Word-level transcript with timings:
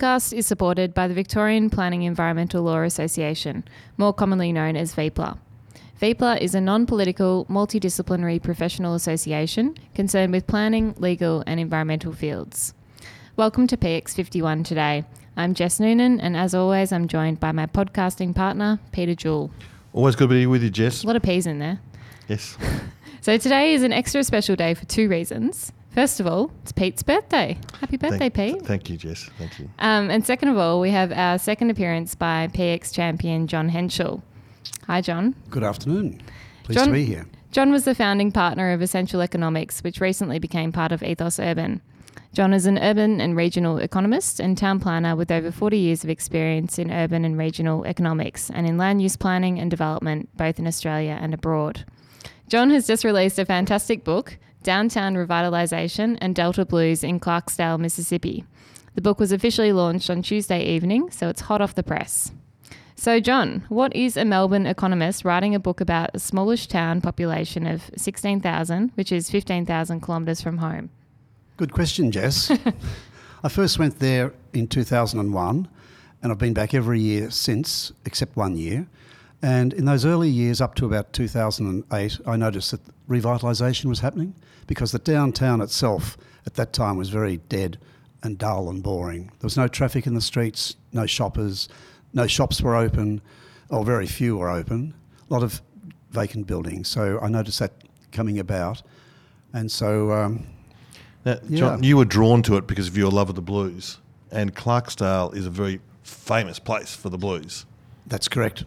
Podcast 0.00 0.32
is 0.32 0.46
supported 0.46 0.94
by 0.94 1.06
the 1.08 1.12
Victorian 1.12 1.68
Planning 1.68 2.04
Environmental 2.04 2.62
Law 2.62 2.80
Association, 2.84 3.64
more 3.98 4.14
commonly 4.14 4.50
known 4.50 4.74
as 4.74 4.94
VPELA. 4.94 5.36
VPELA 6.00 6.40
is 6.40 6.54
a 6.54 6.60
non 6.62 6.86
political, 6.86 7.44
multidisciplinary 7.50 8.42
professional 8.42 8.94
association 8.94 9.76
concerned 9.94 10.32
with 10.32 10.46
planning, 10.46 10.94
legal, 10.96 11.44
and 11.46 11.60
environmental 11.60 12.14
fields. 12.14 12.72
Welcome 13.36 13.66
to 13.66 13.76
PX51 13.76 14.64
today. 14.64 15.04
I'm 15.36 15.52
Jess 15.52 15.78
Noonan, 15.78 16.18
and 16.18 16.34
as 16.34 16.54
always, 16.54 16.92
I'm 16.92 17.06
joined 17.06 17.38
by 17.38 17.52
my 17.52 17.66
podcasting 17.66 18.34
partner, 18.34 18.80
Peter 18.92 19.14
Jewell. 19.14 19.50
Always 19.92 20.16
good 20.16 20.30
to 20.30 20.34
be 20.34 20.46
with 20.46 20.62
you, 20.62 20.70
Jess. 20.70 21.04
A 21.04 21.08
lot 21.08 21.16
of 21.16 21.22
P's 21.22 21.46
in 21.46 21.58
there. 21.58 21.78
Yes. 22.26 22.56
So 23.22 23.36
today 23.36 23.74
is 23.74 23.82
an 23.82 23.92
extra 23.92 24.24
special 24.24 24.56
day 24.56 24.72
for 24.72 24.86
two 24.86 25.06
reasons. 25.06 25.74
First 25.94 26.20
of 26.20 26.26
all, 26.26 26.52
it's 26.62 26.72
Pete's 26.72 27.02
birthday. 27.02 27.58
Happy 27.80 27.96
birthday, 27.96 28.30
thank, 28.30 28.34
Pete. 28.58 28.62
Thank 28.66 28.88
you, 28.90 28.96
Jess. 28.96 29.28
Thank 29.38 29.58
you. 29.58 29.68
Um, 29.80 30.08
and 30.10 30.24
second 30.24 30.48
of 30.50 30.56
all, 30.58 30.80
we 30.80 30.90
have 30.90 31.10
our 31.12 31.38
second 31.38 31.70
appearance 31.70 32.14
by 32.14 32.48
PX 32.52 32.92
champion 32.94 33.48
John 33.48 33.70
Henshall. 33.70 34.22
Hi, 34.86 35.00
John. 35.00 35.34
Good 35.50 35.64
afternoon. 35.64 36.20
Pleased 36.62 36.78
John- 36.78 36.88
to 36.88 36.92
be 36.92 37.04
here. 37.04 37.26
John 37.50 37.72
was 37.72 37.84
the 37.84 37.96
founding 37.96 38.30
partner 38.30 38.70
of 38.70 38.80
Essential 38.80 39.20
Economics, 39.20 39.82
which 39.82 40.00
recently 40.00 40.38
became 40.38 40.70
part 40.70 40.92
of 40.92 41.02
Ethos 41.02 41.40
Urban. 41.40 41.80
John 42.32 42.52
is 42.54 42.64
an 42.66 42.78
urban 42.78 43.20
and 43.20 43.36
regional 43.36 43.78
economist 43.78 44.38
and 44.38 44.56
town 44.56 44.78
planner 44.78 45.16
with 45.16 45.32
over 45.32 45.50
40 45.50 45.76
years 45.76 46.04
of 46.04 46.10
experience 46.10 46.78
in 46.78 46.92
urban 46.92 47.24
and 47.24 47.36
regional 47.36 47.84
economics 47.84 48.50
and 48.50 48.68
in 48.68 48.78
land 48.78 49.02
use 49.02 49.16
planning 49.16 49.58
and 49.58 49.68
development, 49.68 50.28
both 50.36 50.60
in 50.60 50.66
Australia 50.68 51.18
and 51.20 51.34
abroad. 51.34 51.84
John 52.46 52.70
has 52.70 52.86
just 52.86 53.02
released 53.04 53.40
a 53.40 53.44
fantastic 53.44 54.04
book, 54.04 54.38
Downtown 54.62 55.14
Revitalisation 55.14 56.18
and 56.20 56.34
Delta 56.34 56.64
Blues 56.64 57.02
in 57.02 57.20
Clarksdale, 57.20 57.78
Mississippi. 57.78 58.44
The 58.94 59.00
book 59.00 59.18
was 59.18 59.32
officially 59.32 59.72
launched 59.72 60.10
on 60.10 60.22
Tuesday 60.22 60.62
evening, 60.64 61.10
so 61.10 61.28
it's 61.28 61.42
hot 61.42 61.60
off 61.60 61.74
the 61.74 61.82
press. 61.82 62.32
So, 62.96 63.18
John, 63.18 63.64
what 63.70 63.96
is 63.96 64.16
a 64.16 64.24
Melbourne 64.26 64.66
economist 64.66 65.24
writing 65.24 65.54
a 65.54 65.58
book 65.58 65.80
about 65.80 66.10
a 66.12 66.18
smallish 66.18 66.66
town 66.66 67.00
population 67.00 67.66
of 67.66 67.90
16,000, 67.96 68.90
which 68.94 69.10
is 69.10 69.30
15,000 69.30 70.00
kilometres 70.02 70.42
from 70.42 70.58
home? 70.58 70.90
Good 71.56 71.72
question, 71.72 72.10
Jess. 72.10 72.50
I 73.42 73.48
first 73.48 73.78
went 73.78 74.00
there 74.00 74.34
in 74.52 74.66
2001 74.66 75.68
and 76.22 76.32
I've 76.32 76.38
been 76.38 76.52
back 76.52 76.74
every 76.74 77.00
year 77.00 77.30
since, 77.30 77.92
except 78.04 78.36
one 78.36 78.56
year. 78.56 78.86
And 79.42 79.72
in 79.72 79.86
those 79.86 80.04
early 80.04 80.28
years, 80.28 80.60
up 80.60 80.74
to 80.76 80.86
about 80.86 81.12
2008, 81.12 82.20
I 82.26 82.36
noticed 82.36 82.72
that 82.72 82.80
revitalisation 83.08 83.86
was 83.86 84.00
happening 84.00 84.34
because 84.66 84.92
the 84.92 84.98
downtown 84.98 85.60
itself 85.60 86.18
at 86.46 86.54
that 86.54 86.72
time 86.72 86.96
was 86.96 87.08
very 87.08 87.38
dead 87.48 87.78
and 88.22 88.36
dull 88.36 88.68
and 88.68 88.82
boring. 88.82 89.24
There 89.24 89.46
was 89.46 89.56
no 89.56 89.66
traffic 89.66 90.06
in 90.06 90.14
the 90.14 90.20
streets, 90.20 90.76
no 90.92 91.06
shoppers, 91.06 91.68
no 92.12 92.26
shops 92.26 92.60
were 92.60 92.76
open, 92.76 93.22
or 93.70 93.84
very 93.84 94.06
few 94.06 94.36
were 94.36 94.50
open, 94.50 94.94
a 95.28 95.32
lot 95.32 95.42
of 95.42 95.62
vacant 96.10 96.46
buildings. 96.46 96.88
So 96.88 97.18
I 97.20 97.28
noticed 97.28 97.60
that 97.60 97.72
coming 98.12 98.38
about. 98.38 98.82
And 99.52 99.70
so 99.70 100.12
um, 100.12 100.46
Now, 101.24 101.38
John, 101.50 101.82
you 101.82 101.96
were 101.96 102.04
drawn 102.04 102.42
to 102.44 102.56
it 102.56 102.66
because 102.66 102.88
of 102.88 102.96
your 102.96 103.10
love 103.10 103.28
of 103.28 103.36
the 103.36 103.42
blues, 103.42 103.98
and 104.30 104.54
Clarksdale 104.54 105.34
is 105.34 105.46
a 105.46 105.50
very 105.50 105.80
famous 106.02 106.58
place 106.58 106.94
for 106.94 107.08
the 107.08 107.18
blues. 107.18 107.66
That's 108.06 108.28
correct. 108.28 108.64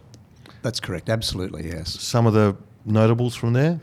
That's 0.64 0.80
correct. 0.80 1.10
Absolutely, 1.10 1.68
yes. 1.68 2.02
Some 2.02 2.26
of 2.26 2.34
the 2.34 2.56
notables 2.86 3.36
from 3.36 3.54
there. 3.54 3.80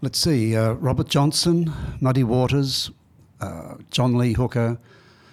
Let's 0.00 0.18
see. 0.18 0.56
Uh, 0.56 0.72
Robert 0.72 1.08
Johnson, 1.08 1.72
Muddy 2.00 2.24
Waters, 2.24 2.90
uh, 3.40 3.76
John 3.90 4.18
Lee 4.18 4.32
Hooker, 4.32 4.78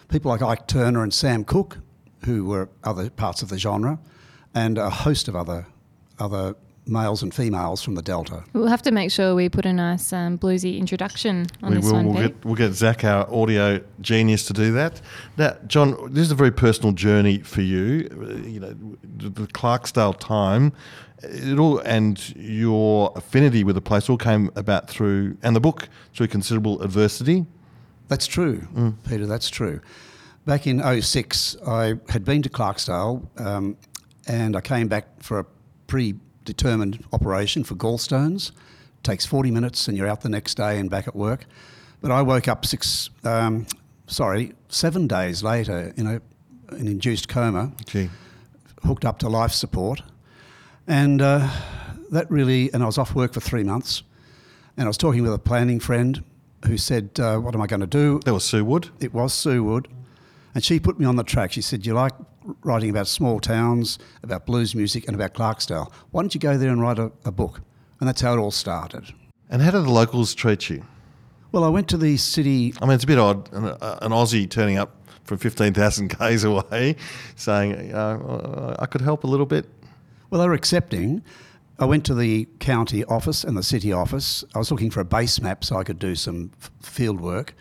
people 0.10 0.30
like 0.30 0.44
Ike 0.44 0.68
Turner 0.68 1.02
and 1.02 1.12
Sam 1.12 1.44
Cooke, 1.44 1.80
who 2.26 2.46
were 2.46 2.70
other 2.84 3.10
parts 3.10 3.42
of 3.42 3.50
the 3.50 3.58
genre, 3.58 4.00
and 4.54 4.78
a 4.78 4.90
host 4.90 5.28
of 5.28 5.36
other 5.36 5.66
other 6.20 6.56
males 6.90 7.22
and 7.24 7.34
females 7.34 7.82
from 7.82 7.96
the 7.96 8.02
Delta. 8.02 8.44
We'll 8.54 8.68
have 8.68 8.82
to 8.84 8.92
make 8.92 9.12
sure 9.12 9.36
we 9.36 9.48
put 9.50 9.66
a 9.66 9.74
nice 9.74 10.12
um, 10.12 10.38
bluesy 10.38 10.78
introduction 10.78 11.48
on 11.64 11.72
we 11.72 11.78
this 11.78 11.86
will. 11.86 11.94
one, 11.94 12.06
We'll 12.14 12.28
get, 12.28 12.46
we'll 12.46 12.56
get 12.56 12.74
Zach, 12.74 13.04
our 13.04 13.32
audio 13.34 13.82
genius, 14.02 14.46
to 14.48 14.54
do 14.54 14.72
that. 14.74 15.02
Now, 15.38 15.56
John, 15.68 15.96
this 16.14 16.24
is 16.24 16.32
a 16.32 16.36
very 16.36 16.52
personal 16.52 16.92
journey 16.92 17.40
for 17.40 17.62
you. 17.62 18.10
Uh, 18.12 18.48
You 18.48 18.60
know, 18.60 18.76
the 19.18 19.30
the 19.30 19.48
Clarksdale 19.48 20.18
time, 20.20 20.74
it 21.22 21.60
all 21.60 21.80
and 21.80 22.18
your 22.36 23.12
affinity 23.16 23.64
with 23.64 23.76
the 23.76 23.82
place 23.82 24.10
all 24.10 24.18
came 24.18 24.50
about 24.56 24.90
through, 24.90 25.38
and 25.44 25.56
the 25.56 25.60
book 25.60 25.90
through 26.14 26.28
considerable 26.28 26.82
adversity. 26.82 27.46
That's 28.08 28.26
true, 28.26 28.68
Peter. 29.08 29.28
That's 29.28 29.50
true. 29.50 29.82
Back 30.46 30.66
in 30.66 30.82
06, 31.02 31.58
I 31.68 31.96
had 32.10 32.26
been 32.26 32.42
to 32.42 32.50
Clarksdale 32.50 33.28
um, 33.40 33.78
and 34.28 34.56
I 34.56 34.62
came 34.62 34.88
back 34.88 35.22
for 35.22 35.40
a 35.40 35.46
predetermined 36.54 37.04
operation 37.14 37.64
for 37.64 37.76
gallstones. 37.76 38.52
takes 39.04 39.26
40 39.26 39.52
minutes 39.52 39.88
and 39.88 39.96
you're 39.96 40.08
out 40.08 40.22
the 40.22 40.30
next 40.30 40.56
day 40.56 40.80
and 40.80 40.90
back 40.90 41.08
at 41.08 41.16
work. 41.16 41.46
But 42.02 42.10
I 42.12 42.24
woke 42.24 42.48
up 42.48 42.66
six, 42.66 43.10
um, 43.24 43.68
sorry, 44.08 44.54
seven 44.68 45.08
days 45.08 45.44
later 45.44 45.94
in 45.96 46.08
a, 46.08 46.22
an 46.70 46.88
induced 46.88 47.30
coma, 47.30 47.72
Gee, 47.86 48.10
hooked 48.84 49.06
up 49.06 49.20
to 49.20 49.30
life 49.30 49.52
support. 49.52 50.02
And 50.88 51.22
uh, 51.22 51.48
that 52.12 52.30
really, 52.32 52.74
and 52.74 52.82
I 52.82 52.88
was 52.88 52.98
off 52.98 53.14
work 53.14 53.34
for 53.34 53.42
three 53.42 53.64
months. 53.64 54.02
And 54.76 54.86
I 54.86 54.88
was 54.88 54.98
talking 54.98 55.22
with 55.22 55.34
a 55.34 55.40
planning 55.40 55.80
friend 55.80 56.24
who 56.66 56.78
said, 56.78 57.12
uh, 57.20 57.38
What 57.38 57.54
am 57.54 57.62
I 57.62 57.68
going 57.68 57.82
to 57.82 57.88
do? 57.88 58.20
that 58.26 58.34
was 58.34 58.44
Sue 58.44 58.66
Wood. 58.66 58.90
It 59.00 59.14
was 59.14 59.34
Sue 59.34 59.64
Wood. 59.64 59.88
And 60.56 60.64
she 60.64 60.80
put 60.80 61.00
me 61.00 61.06
on 61.06 61.16
the 61.16 61.24
track. 61.24 61.52
She 61.52 61.62
said, 61.62 61.86
You 61.86 61.94
like 61.94 62.14
writing 62.64 62.90
about 62.90 63.08
small 63.08 63.40
towns, 63.40 64.00
about 64.24 64.46
blues 64.46 64.76
music, 64.76 65.08
and 65.08 65.16
about 65.16 65.34
Clarksdale. 65.34 65.92
Why 66.12 66.22
don't 66.22 66.34
you 66.34 66.40
go 66.40 66.58
there 66.58 66.70
and 66.70 66.82
write 66.82 67.00
a, 67.00 67.12
a 67.26 67.32
book? 67.32 67.62
And 68.00 68.08
that's 68.08 68.22
how 68.22 68.34
it 68.34 68.38
all 68.38 68.52
started. 68.52 69.14
And 69.50 69.62
how 69.62 69.72
did 69.72 69.84
the 69.84 69.92
locals 69.92 70.34
treat 70.36 70.70
you? 70.70 70.86
Well, 71.52 71.64
I 71.64 71.70
went 71.70 71.88
to 71.90 71.98
the 71.98 72.18
city. 72.18 72.74
I 72.82 72.86
mean, 72.86 72.94
it's 72.96 73.04
a 73.04 73.08
bit 73.08 73.18
odd, 73.18 73.52
an, 73.52 73.66
an 73.66 74.12
Aussie 74.12 74.50
turning 74.50 74.78
up 74.78 74.96
from 75.24 75.38
15,000 75.38 76.10
k's 76.20 76.44
away 76.44 76.96
saying, 77.36 77.94
uh, 77.94 78.76
I 78.80 78.86
could 78.86 79.02
help 79.02 79.24
a 79.24 79.28
little 79.28 79.46
bit. 79.46 79.66
Well, 80.30 80.42
they 80.42 80.48
were 80.48 80.54
accepting. 80.54 81.24
I 81.80 81.86
went 81.86 82.06
to 82.06 82.14
the 82.14 82.48
county 82.60 83.06
office 83.06 83.44
and 83.44 83.56
the 83.58 83.64
city 83.64 83.94
office. 83.94 84.44
I 84.54 84.60
was 84.60 84.70
looking 84.70 84.92
for 84.92 85.00
a 85.00 85.06
base 85.06 85.40
map 85.42 85.64
so 85.64 85.78
I 85.78 85.84
could 85.84 85.98
do 85.98 86.14
some 86.14 86.52
f- 86.62 86.72
field 86.82 87.22
work, 87.22 87.56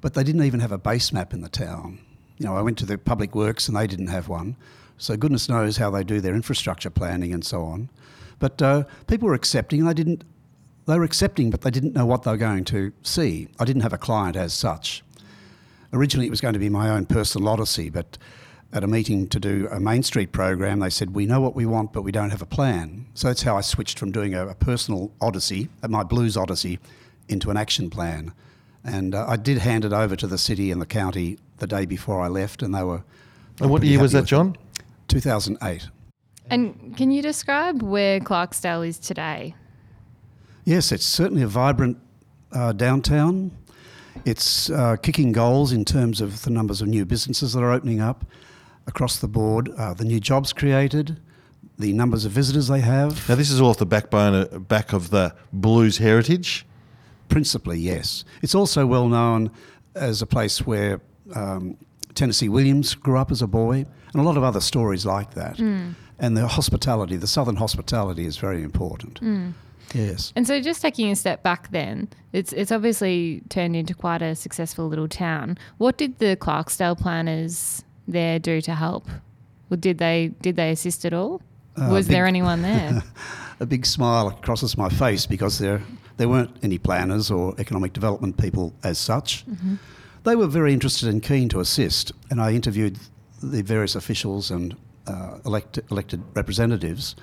but 0.00 0.14
they 0.14 0.22
didn't 0.22 0.44
even 0.44 0.60
have 0.60 0.70
a 0.72 0.78
base 0.78 1.12
map 1.12 1.32
in 1.32 1.40
the 1.40 1.48
town. 1.48 2.03
You 2.38 2.46
know, 2.46 2.56
I 2.56 2.62
went 2.62 2.78
to 2.78 2.86
the 2.86 2.98
public 2.98 3.34
works 3.34 3.68
and 3.68 3.76
they 3.76 3.86
didn't 3.86 4.08
have 4.08 4.28
one. 4.28 4.56
So 4.98 5.16
goodness 5.16 5.48
knows 5.48 5.76
how 5.76 5.90
they 5.90 6.04
do 6.04 6.20
their 6.20 6.34
infrastructure 6.34 6.90
planning 6.90 7.32
and 7.32 7.44
so 7.44 7.62
on. 7.62 7.88
But 8.38 8.60
uh, 8.60 8.84
people 9.06 9.28
were 9.28 9.34
accepting. 9.34 9.84
They 9.84 9.94
didn't. 9.94 10.24
They 10.86 10.98
were 10.98 11.04
accepting, 11.04 11.50
but 11.50 11.62
they 11.62 11.70
didn't 11.70 11.94
know 11.94 12.04
what 12.04 12.24
they 12.24 12.30
were 12.30 12.36
going 12.36 12.64
to 12.66 12.92
see. 13.02 13.48
I 13.58 13.64
didn't 13.64 13.82
have 13.82 13.94
a 13.94 13.98
client 13.98 14.36
as 14.36 14.52
such. 14.52 15.02
Originally, 15.94 16.26
it 16.26 16.30
was 16.30 16.42
going 16.42 16.52
to 16.52 16.60
be 16.60 16.68
my 16.68 16.90
own 16.90 17.06
personal 17.06 17.48
odyssey, 17.48 17.88
but 17.88 18.18
at 18.74 18.82
a 18.82 18.88
meeting 18.88 19.28
to 19.28 19.38
do 19.38 19.68
a 19.70 19.78
Main 19.78 20.02
Street 20.02 20.32
program, 20.32 20.80
they 20.80 20.90
said, 20.90 21.14
We 21.14 21.24
know 21.24 21.40
what 21.40 21.54
we 21.54 21.64
want, 21.64 21.92
but 21.92 22.02
we 22.02 22.12
don't 22.12 22.30
have 22.30 22.42
a 22.42 22.46
plan. 22.46 23.06
So 23.14 23.28
that's 23.28 23.42
how 23.42 23.56
I 23.56 23.60
switched 23.60 23.98
from 23.98 24.10
doing 24.10 24.34
a, 24.34 24.48
a 24.48 24.54
personal 24.54 25.12
odyssey, 25.20 25.68
uh, 25.82 25.88
my 25.88 26.02
blues 26.02 26.36
odyssey, 26.36 26.80
into 27.28 27.50
an 27.50 27.56
action 27.56 27.88
plan. 27.88 28.34
And 28.84 29.14
uh, 29.14 29.26
I 29.26 29.36
did 29.36 29.58
hand 29.58 29.84
it 29.84 29.92
over 29.92 30.14
to 30.16 30.26
the 30.26 30.38
city 30.38 30.70
and 30.70 30.80
the 30.80 30.86
county 30.86 31.38
the 31.58 31.66
day 31.66 31.86
before 31.86 32.20
I 32.20 32.28
left, 32.28 32.62
and 32.62 32.74
they 32.74 32.82
were. 32.82 33.02
And 33.60 33.70
what 33.70 33.82
year 33.82 34.00
was 34.00 34.12
that, 34.12 34.18
with 34.18 34.26
it. 34.26 34.28
John? 34.28 34.56
2008. 35.08 35.88
And 36.50 36.96
can 36.96 37.10
you 37.10 37.22
describe 37.22 37.82
where 37.82 38.20
Clarksdale 38.20 38.86
is 38.86 38.98
today? 38.98 39.54
Yes, 40.64 40.92
it's 40.92 41.06
certainly 41.06 41.42
a 41.42 41.46
vibrant 41.46 41.98
uh, 42.52 42.72
downtown. 42.72 43.50
It's 44.24 44.70
uh, 44.70 44.96
kicking 44.96 45.32
goals 45.32 45.72
in 45.72 45.84
terms 45.84 46.20
of 46.20 46.42
the 46.42 46.50
numbers 46.50 46.80
of 46.80 46.88
new 46.88 47.04
businesses 47.04 47.52
that 47.52 47.60
are 47.60 47.72
opening 47.72 48.00
up 48.00 48.24
across 48.86 49.18
the 49.18 49.28
board, 49.28 49.70
uh, 49.76 49.94
the 49.94 50.04
new 50.04 50.20
jobs 50.20 50.52
created, 50.52 51.20
the 51.78 51.92
numbers 51.92 52.24
of 52.24 52.32
visitors 52.32 52.68
they 52.68 52.80
have. 52.80 53.28
Now, 53.28 53.34
this 53.34 53.50
is 53.50 53.60
all 53.60 53.70
off 53.70 53.78
the 53.78 53.86
backbone, 53.86 54.34
uh, 54.34 54.58
back 54.58 54.92
of 54.92 55.10
the 55.10 55.34
blues 55.52 55.98
heritage. 55.98 56.66
Principally, 57.34 57.80
yes. 57.80 58.24
It's 58.42 58.54
also 58.54 58.86
well 58.86 59.08
known 59.08 59.50
as 59.96 60.22
a 60.22 60.26
place 60.26 60.64
where 60.64 61.00
um, 61.34 61.76
Tennessee 62.14 62.48
Williams 62.48 62.94
grew 62.94 63.18
up 63.18 63.32
as 63.32 63.42
a 63.42 63.48
boy, 63.48 63.86
and 64.12 64.22
a 64.22 64.22
lot 64.22 64.36
of 64.36 64.44
other 64.44 64.60
stories 64.60 65.04
like 65.04 65.34
that. 65.34 65.58
And 65.58 66.36
the 66.36 66.46
hospitality, 66.46 67.16
the 67.16 67.26
southern 67.26 67.56
hospitality, 67.56 68.24
is 68.24 68.36
very 68.36 68.62
important. 68.62 69.18
Yes. 69.92 70.32
And 70.36 70.46
so, 70.46 70.60
just 70.60 70.80
taking 70.80 71.10
a 71.10 71.16
step 71.16 71.42
back, 71.42 71.72
then 71.72 72.06
it's 72.32 72.52
it's 72.52 72.70
obviously 72.70 73.42
turned 73.48 73.74
into 73.74 73.94
quite 73.94 74.22
a 74.22 74.36
successful 74.36 74.86
little 74.86 75.08
town. 75.08 75.58
What 75.78 75.96
did 75.96 76.20
the 76.20 76.36
Clarksdale 76.36 76.96
planners 76.96 77.82
there 78.06 78.38
do 78.38 78.60
to 78.60 78.76
help? 78.76 79.08
Or 79.72 79.76
did 79.76 79.98
they 79.98 80.30
did 80.40 80.54
they 80.54 80.70
assist 80.70 81.04
at 81.04 81.12
all? 81.12 81.42
Uh, 81.76 81.88
Was 81.90 82.06
there 82.06 82.26
anyone 82.26 82.62
there? 82.62 83.02
a 83.58 83.66
big 83.66 83.86
smile 83.86 84.30
crosses 84.42 84.78
my 84.78 84.88
face 84.88 85.26
because 85.26 85.58
there 85.58 85.82
there 86.16 86.28
weren't 86.28 86.56
any 86.62 86.78
planners 86.78 87.30
or 87.30 87.54
economic 87.58 87.92
development 87.92 88.36
people 88.36 88.72
as 88.82 88.98
such. 88.98 89.44
They 90.24 90.36
were 90.36 90.46
very 90.46 90.72
interested 90.72 91.08
and 91.08 91.22
keen 91.22 91.48
to 91.50 91.60
assist, 91.60 92.12
and 92.30 92.40
I 92.40 92.52
interviewed 92.52 92.98
the 93.42 93.62
various 93.62 93.94
officials 93.94 94.50
and 94.50 94.74
uh, 95.06 95.38
elect, 95.44 95.78
elected 95.90 96.22
representatives. 96.34 97.14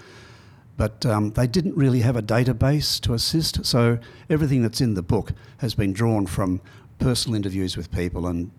But 0.78 1.06
um, 1.06 1.32
they 1.32 1.48
didn't 1.48 1.76
really 1.76 2.02
have 2.02 2.16
a 2.16 2.22
database 2.22 3.00
to 3.02 3.14
assist, 3.14 3.66
so 3.66 3.98
everything 4.30 4.62
that's 4.62 4.82
in 4.82 4.94
the 4.94 5.02
book 5.02 5.34
has 5.58 5.76
been 5.76 5.94
drawn 5.94 6.26
from 6.28 6.62
personal 7.00 7.36
interviews 7.36 7.76
with 7.76 7.92
people 7.92 8.28
and 8.28 8.52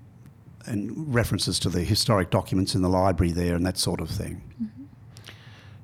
and 0.67 1.12
references 1.12 1.58
to 1.58 1.69
the 1.69 1.81
historic 1.81 2.31
documents 2.31 2.76
in 2.76 2.82
the 2.82 2.88
library 2.88 3.32
there 3.32 3.56
and 3.56 3.67
that 3.67 3.76
sort 3.76 4.00
of 4.00 4.08
thing. 4.08 4.43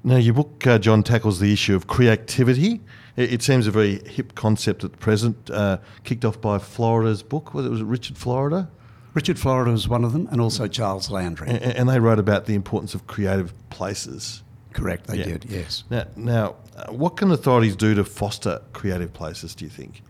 Now, 0.08 0.16
your 0.16 0.32
book, 0.32 0.66
uh, 0.66 0.78
John, 0.78 1.02
tackles 1.02 1.38
the 1.38 1.52
issue 1.52 1.76
of 1.76 1.86
creativity. 1.86 2.80
It, 3.16 3.34
it 3.34 3.42
seems 3.42 3.66
a 3.66 3.70
very 3.70 4.00
hip 4.08 4.34
concept 4.34 4.82
at 4.82 4.92
the 4.92 4.96
present, 4.96 5.50
uh, 5.50 5.76
kicked 6.04 6.24
off 6.24 6.40
by 6.40 6.58
Florida's 6.58 7.22
book. 7.22 7.52
Was 7.52 7.66
it, 7.66 7.68
was 7.68 7.80
it 7.82 7.84
Richard 7.84 8.16
Florida? 8.16 8.70
Richard 9.12 9.38
Florida 9.38 9.70
was 9.70 9.86
one 9.86 10.04
of 10.04 10.14
them, 10.14 10.26
and 10.30 10.40
also 10.40 10.66
Charles 10.66 11.10
Landry. 11.10 11.50
A- 11.50 11.78
And 11.78 11.90
they 11.90 12.00
wrote 12.00 12.18
about 12.18 12.46
the 12.46 12.54
importance 12.54 12.94
of 12.94 13.06
creative 13.06 13.52
places. 13.68 14.42
Correct, 14.72 15.08
they 15.08 15.18
Yeah. 15.18 15.24
did, 15.24 15.44
yes. 15.50 15.84
Now, 15.90 16.04
now 16.16 16.54
uh, 16.74 16.90
what 16.90 17.18
can 17.18 17.30
authorities 17.30 17.76
do 17.76 17.94
to 17.94 18.04
foster 18.04 18.62
creative 18.72 19.12
places, 19.12 19.54
do 19.54 19.66
you 19.66 19.70
think? 19.70 20.02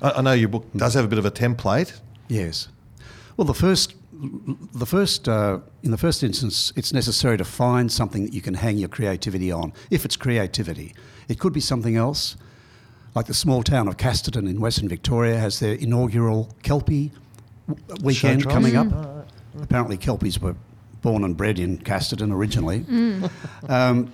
I, 0.00 0.10
I 0.12 0.20
know 0.22 0.32
your 0.32 0.48
book 0.48 0.64
does 0.74 0.94
have 0.94 1.04
a 1.04 1.08
bit 1.08 1.18
of 1.18 1.26
a 1.26 1.30
template. 1.30 2.00
Yes. 2.28 2.68
Well, 3.36 3.44
the 3.44 3.52
first, 3.54 3.94
the 4.74 4.86
first, 4.86 5.28
uh, 5.28 5.58
in 5.82 5.90
the 5.90 5.98
first 5.98 6.22
instance, 6.22 6.72
it's 6.76 6.92
necessary 6.92 7.36
to 7.38 7.44
find 7.44 7.90
something 7.90 8.24
that 8.24 8.32
you 8.34 8.40
can 8.40 8.54
hang 8.54 8.78
your 8.78 8.88
creativity 8.88 9.50
on. 9.50 9.72
If 9.90 10.04
it's 10.04 10.16
creativity, 10.16 10.94
it 11.28 11.38
could 11.38 11.52
be 11.52 11.60
something 11.60 11.96
else. 11.96 12.36
Like 13.14 13.26
the 13.26 13.34
small 13.34 13.62
town 13.62 13.88
of 13.88 13.96
Casterton 13.96 14.48
in 14.48 14.60
Western 14.60 14.88
Victoria 14.88 15.36
has 15.36 15.60
their 15.60 15.74
inaugural 15.74 16.54
Kelpie 16.62 17.12
w- 17.68 18.04
weekend 18.04 18.42
trials? 18.42 18.54
coming 18.54 18.76
up. 18.76 19.26
Apparently, 19.60 19.96
Kelpies 19.96 20.38
were 20.40 20.56
born 21.02 21.22
and 21.22 21.36
bred 21.36 21.58
in 21.58 21.78
Casterton 21.78 22.32
originally. 22.32 22.84
Um, 23.68 24.12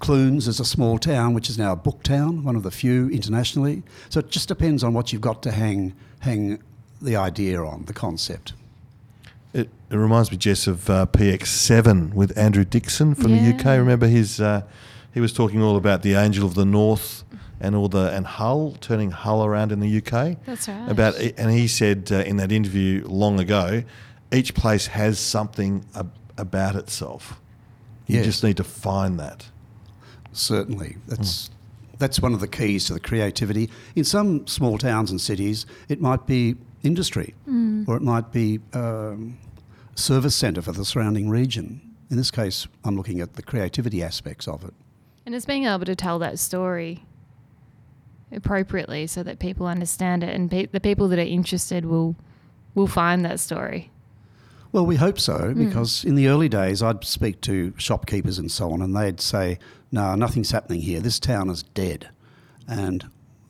Clunes 0.00 0.48
is 0.48 0.58
a 0.58 0.64
small 0.64 0.98
town, 0.98 1.34
which 1.34 1.50
is 1.50 1.58
now 1.58 1.72
a 1.72 1.76
book 1.76 2.02
town, 2.02 2.44
one 2.44 2.56
of 2.56 2.62
the 2.62 2.70
few 2.70 3.08
internationally. 3.10 3.82
So 4.08 4.20
it 4.20 4.30
just 4.30 4.48
depends 4.48 4.82
on 4.82 4.94
what 4.94 5.12
you've 5.12 5.20
got 5.22 5.42
to 5.42 5.50
hang 5.50 5.94
hang 6.20 6.62
the 7.00 7.16
idea 7.16 7.62
on, 7.62 7.84
the 7.84 7.92
concept. 7.92 8.54
It, 9.56 9.70
it 9.90 9.96
reminds 9.96 10.30
me, 10.30 10.36
Jess, 10.36 10.66
of 10.66 10.90
uh, 10.90 11.06
PX7 11.06 12.12
with 12.12 12.36
Andrew 12.36 12.64
Dixon 12.64 13.14
from 13.14 13.32
the 13.32 13.54
UK. 13.54 13.64
Remember 13.78 14.06
his? 14.06 14.38
Uh, 14.40 14.62
he 15.14 15.20
was 15.20 15.32
talking 15.32 15.62
all 15.62 15.76
about 15.76 16.02
the 16.02 16.12
Angel 16.14 16.46
of 16.46 16.52
the 16.54 16.66
North 16.66 17.24
and 17.58 17.74
all 17.74 17.88
the 17.88 18.10
and 18.14 18.26
Hull 18.26 18.72
turning 18.82 19.12
Hull 19.12 19.44
around 19.46 19.72
in 19.72 19.80
the 19.80 19.96
UK. 19.98 20.36
That's 20.44 20.68
right. 20.68 20.90
About 20.90 21.14
and 21.18 21.50
he 21.50 21.68
said 21.68 22.10
uh, 22.12 22.16
in 22.16 22.36
that 22.36 22.52
interview 22.52 23.02
long 23.06 23.40
ago, 23.40 23.82
each 24.30 24.52
place 24.54 24.88
has 24.88 25.18
something 25.18 25.86
ab- 25.94 26.12
about 26.36 26.76
itself. 26.76 27.40
You 28.06 28.16
Yes. 28.16 28.26
just 28.26 28.44
need 28.44 28.58
to 28.58 28.64
find 28.64 29.18
that. 29.18 29.46
Certainly, 30.32 30.98
that's 31.08 31.48
that's 31.98 32.20
one 32.20 32.34
of 32.34 32.40
the 32.40 32.48
keys 32.48 32.84
to 32.86 32.92
the 32.92 33.00
creativity. 33.00 33.70
In 33.94 34.04
some 34.04 34.46
small 34.46 34.76
towns 34.76 35.10
and 35.10 35.18
cities, 35.18 35.64
it 35.88 35.98
might 35.98 36.26
be 36.26 36.56
industry, 36.82 37.32
or 37.86 37.96
it 37.96 38.02
might 38.02 38.32
be 38.32 38.60
um, 38.74 39.38
service 39.96 40.36
centre 40.36 40.62
for 40.62 40.72
the 40.72 40.84
surrounding 40.84 41.28
region. 41.28 41.80
In 42.10 42.16
this 42.16 42.30
case, 42.30 42.68
I'm 42.84 42.96
looking 42.96 43.20
at 43.20 43.34
the 43.34 43.42
creativity 43.42 44.02
aspects 44.02 44.46
of 44.46 44.64
it. 44.64 44.74
and 45.24 45.34
it's 45.34 45.46
being 45.46 45.64
able 45.64 45.84
to 45.84 45.96
tell 45.96 46.20
that 46.20 46.38
story 46.38 47.04
appropriately 48.30 49.06
so 49.06 49.22
that 49.22 49.38
people 49.38 49.66
understand 49.66 50.22
it, 50.22 50.34
and 50.34 50.50
pe- 50.50 50.66
the 50.66 50.80
people 50.80 51.08
that 51.08 51.18
are 51.18 51.22
interested 51.22 51.84
will 51.84 52.14
will 52.74 52.86
find 52.86 53.24
that 53.24 53.40
story. 53.40 53.90
Well, 54.70 54.84
we 54.84 54.96
hope 54.96 55.18
so, 55.18 55.52
hmm. 55.52 55.64
because 55.66 56.04
in 56.04 56.14
the 56.14 56.28
early 56.28 56.48
days, 56.48 56.82
I'd 56.82 57.04
speak 57.04 57.40
to 57.42 57.72
shopkeepers 57.78 58.38
and 58.38 58.50
so 58.50 58.70
on, 58.70 58.82
and 58.82 58.94
they'd 58.94 59.20
say, 59.20 59.58
No, 59.90 60.14
nothing's 60.14 60.50
happening 60.50 60.82
here. 60.82 61.00
This 61.00 61.18
town 61.18 61.48
is 61.48 61.62
dead. 61.62 62.10
And 62.68 63.08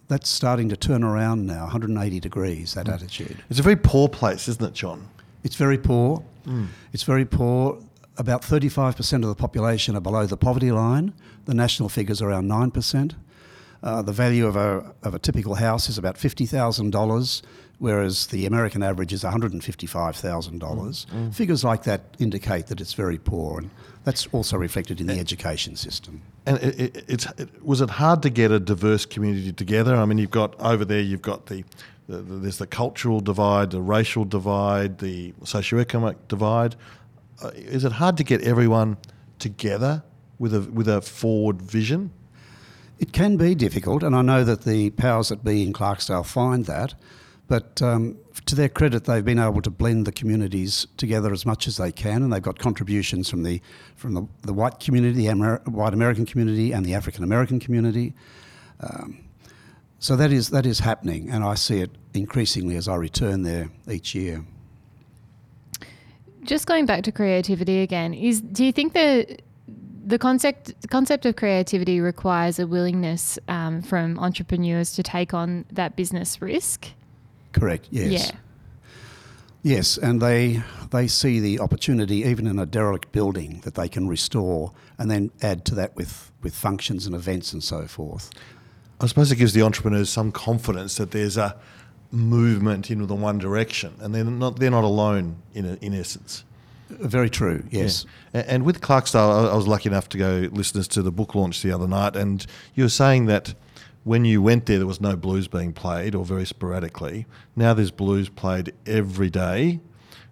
that's 0.08 0.28
starting 0.28 0.68
to 0.68 0.76
turn 0.76 1.02
around 1.02 1.46
now, 1.46 1.62
180 1.62 2.20
degrees, 2.20 2.74
that 2.74 2.86
hmm. 2.86 2.92
attitude. 2.92 3.42
It's 3.50 3.58
a 3.58 3.62
very 3.62 3.76
poor 3.76 4.08
place, 4.08 4.46
isn't 4.46 4.64
it, 4.64 4.74
John? 4.74 5.08
It's 5.44 5.56
very 5.56 5.78
poor. 5.78 6.24
Hmm. 6.44 6.66
It's 6.92 7.02
very 7.02 7.24
poor. 7.24 7.78
About 8.18 8.42
35% 8.42 9.22
of 9.22 9.28
the 9.28 9.34
population 9.34 9.96
are 9.96 10.00
below 10.00 10.26
the 10.26 10.36
poverty 10.36 10.72
line. 10.72 11.12
The 11.44 11.54
national 11.54 11.88
figure's 11.88 12.22
are 12.22 12.30
around 12.30 12.48
9%. 12.48 13.14
Uh, 13.82 14.02
the 14.02 14.12
value 14.12 14.46
of 14.46 14.56
a, 14.56 14.94
of 15.02 15.14
a 15.14 15.18
typical 15.18 15.54
house 15.54 15.88
is 15.88 15.98
about 15.98 16.16
$50,000, 16.16 17.42
whereas 17.78 18.26
the 18.28 18.46
American 18.46 18.82
average 18.82 19.12
is 19.12 19.22
$155,000. 19.22 21.10
Hmm. 21.10 21.16
Hmm. 21.16 21.30
Figures 21.30 21.62
like 21.62 21.82
that 21.84 22.00
indicate 22.18 22.66
that 22.68 22.80
it's 22.80 22.94
very 22.94 23.18
poor, 23.18 23.58
and 23.58 23.70
that's 24.04 24.26
also 24.32 24.56
reflected 24.56 25.00
in 25.00 25.08
the 25.08 25.14
eh. 25.14 25.20
education 25.20 25.76
system. 25.76 26.22
And 26.46 26.58
it, 26.58 26.80
it, 26.80 27.04
it's 27.08 27.26
it, 27.38 27.64
was 27.64 27.80
it 27.80 27.90
hard 27.90 28.22
to 28.22 28.30
get 28.30 28.50
a 28.50 28.60
diverse 28.60 29.04
community 29.04 29.52
together? 29.52 29.94
I 29.94 30.04
mean, 30.06 30.18
you've 30.18 30.30
got 30.30 30.58
over 30.60 30.84
there, 30.84 31.00
you've 31.00 31.22
got 31.22 31.46
the, 31.46 31.64
the, 32.08 32.18
the 32.18 32.34
there's 32.36 32.58
the 32.58 32.66
cultural 32.66 33.20
divide, 33.20 33.70
the 33.70 33.82
racial 33.82 34.24
divide, 34.24 34.98
the 34.98 35.32
socioeconomic 35.42 36.16
divide. 36.28 36.76
Uh, 37.42 37.50
is 37.54 37.84
it 37.84 37.92
hard 37.92 38.16
to 38.16 38.24
get 38.24 38.40
everyone 38.42 38.96
together 39.38 40.02
with 40.38 40.54
a 40.54 40.60
with 40.60 40.88
a 40.88 41.00
forward 41.00 41.60
vision? 41.60 42.12
It 42.98 43.12
can 43.12 43.36
be 43.36 43.54
difficult, 43.54 44.02
and 44.02 44.16
I 44.16 44.22
know 44.22 44.42
that 44.44 44.62
the 44.62 44.90
powers 44.90 45.28
that 45.28 45.44
be 45.44 45.62
in 45.62 45.72
Clarksdale 45.72 46.24
find 46.24 46.64
that. 46.64 46.94
But 47.48 47.80
um, 47.80 48.18
to 48.46 48.54
their 48.54 48.68
credit, 48.68 49.04
they've 49.04 49.24
been 49.24 49.38
able 49.38 49.62
to 49.62 49.70
blend 49.70 50.04
the 50.04 50.12
communities 50.12 50.86
together 50.96 51.32
as 51.32 51.46
much 51.46 51.68
as 51.68 51.76
they 51.76 51.92
can, 51.92 52.22
and 52.22 52.32
they've 52.32 52.42
got 52.42 52.58
contributions 52.58 53.28
from 53.28 53.42
the 53.42 53.60
from 53.96 54.14
the, 54.14 54.26
the 54.42 54.52
white 54.52 54.80
community, 54.80 55.14
the 55.14 55.28
Amer- 55.28 55.62
white 55.66 55.92
American 55.92 56.26
community, 56.26 56.72
and 56.72 56.84
the 56.84 56.94
African 56.94 57.22
American 57.22 57.60
community. 57.60 58.14
Um, 58.80 59.25
so 59.98 60.16
that 60.16 60.32
is 60.32 60.50
that 60.50 60.66
is 60.66 60.80
happening, 60.80 61.30
and 61.30 61.44
I 61.44 61.54
see 61.54 61.80
it 61.80 61.90
increasingly 62.14 62.76
as 62.76 62.88
I 62.88 62.96
return 62.96 63.42
there 63.42 63.70
each 63.90 64.14
year. 64.14 64.44
Just 66.42 66.66
going 66.66 66.86
back 66.86 67.02
to 67.04 67.12
creativity 67.12 67.80
again, 67.80 68.14
is 68.14 68.40
do 68.40 68.64
you 68.64 68.72
think 68.72 68.92
that 68.92 69.42
the 70.06 70.18
concept 70.18 70.80
the 70.82 70.88
concept 70.88 71.26
of 71.26 71.36
creativity 71.36 72.00
requires 72.00 72.58
a 72.58 72.66
willingness 72.66 73.38
um, 73.48 73.82
from 73.82 74.18
entrepreneurs 74.18 74.92
to 74.92 75.02
take 75.02 75.34
on 75.34 75.64
that 75.72 75.96
business 75.96 76.40
risk? 76.40 76.88
Correct. 77.52 77.88
Yes. 77.90 78.30
Yeah. 78.30 78.38
Yes, 79.62 79.98
and 79.98 80.20
they 80.20 80.62
they 80.92 81.08
see 81.08 81.40
the 81.40 81.58
opportunity 81.58 82.18
even 82.18 82.46
in 82.46 82.56
a 82.58 82.66
derelict 82.66 83.10
building 83.10 83.62
that 83.64 83.74
they 83.74 83.88
can 83.88 84.06
restore 84.06 84.72
and 84.96 85.10
then 85.10 85.32
add 85.42 85.64
to 85.64 85.74
that 85.74 85.96
with, 85.96 86.30
with 86.40 86.54
functions 86.54 87.04
and 87.04 87.16
events 87.16 87.52
and 87.52 87.64
so 87.64 87.88
forth. 87.88 88.30
I 89.00 89.06
suppose 89.06 89.30
it 89.30 89.36
gives 89.36 89.52
the 89.52 89.62
entrepreneurs 89.62 90.08
some 90.08 90.32
confidence 90.32 90.96
that 90.96 91.10
there's 91.10 91.36
a 91.36 91.56
movement 92.10 92.90
in 92.90 93.06
the 93.06 93.14
one 93.14 93.38
direction, 93.38 93.94
and 94.00 94.14
they're 94.14 94.24
not 94.24 94.58
they're 94.58 94.70
not 94.70 94.84
alone 94.84 95.36
in 95.54 95.66
a, 95.66 95.74
in 95.80 95.94
essence. 95.94 96.44
Very 96.88 97.28
true. 97.28 97.64
Yes. 97.70 98.06
Yeah. 98.32 98.44
And 98.46 98.64
with 98.64 98.80
Clarksdale, 98.80 99.48
I 99.48 99.52
I 99.52 99.56
was 99.56 99.66
lucky 99.66 99.88
enough 99.88 100.08
to 100.10 100.18
go 100.18 100.48
listeners 100.52 100.88
to 100.88 101.02
the 101.02 101.10
book 101.10 101.34
launch 101.34 101.62
the 101.62 101.72
other 101.72 101.88
night, 101.88 102.16
and 102.16 102.46
you 102.74 102.84
were 102.84 102.88
saying 102.88 103.26
that 103.26 103.54
when 104.04 104.24
you 104.24 104.40
went 104.40 104.66
there, 104.66 104.78
there 104.78 104.86
was 104.86 105.00
no 105.00 105.16
blues 105.16 105.48
being 105.48 105.72
played 105.72 106.14
or 106.14 106.24
very 106.24 106.46
sporadically. 106.46 107.26
Now 107.56 107.74
there's 107.74 107.90
blues 107.90 108.28
played 108.28 108.72
every 108.86 109.30
day. 109.30 109.80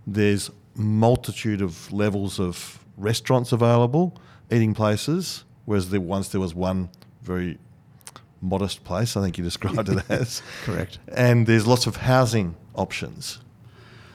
There's 0.07 0.51
multitude 0.77 1.61
of 1.61 1.93
levels 1.93 2.39
of 2.39 2.85
restaurants 2.97 3.53
available, 3.53 4.17
eating 4.51 4.75
places, 4.75 5.45
whereas 5.65 5.91
there 5.91 6.01
once 6.01 6.29
there 6.29 6.41
was 6.41 6.55
one 6.55 6.89
very 7.23 7.59
modest 8.45 8.85
place. 8.85 9.17
I 9.17 9.23
think 9.23 9.39
you 9.39 9.45
described 9.45 9.89
it 9.89 10.05
as 10.11 10.43
Correct. 10.65 10.99
And 11.09 11.47
there's 11.47 11.67
lots 11.67 11.87
of 11.87 11.97
housing 11.97 12.55
options. 12.75 13.41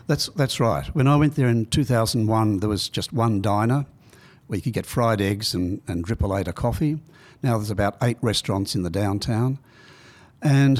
That's 0.07 0.27
that's 0.29 0.59
right. 0.59 0.85
When 0.95 1.07
I 1.07 1.15
went 1.15 1.35
there 1.35 1.47
in 1.47 1.65
2001, 1.67 2.59
there 2.59 2.69
was 2.69 2.89
just 2.89 3.13
one 3.13 3.41
diner, 3.41 3.85
where 4.47 4.57
you 4.57 4.63
could 4.63 4.73
get 4.73 4.85
fried 4.85 5.21
eggs 5.21 5.53
and, 5.53 5.81
and 5.87 6.03
drip 6.03 6.23
a 6.23 6.27
later 6.27 6.51
coffee. 6.51 6.99
Now 7.43 7.57
there's 7.57 7.69
about 7.69 7.97
eight 8.01 8.17
restaurants 8.21 8.75
in 8.75 8.83
the 8.83 8.89
downtown. 8.89 9.59
And 10.41 10.77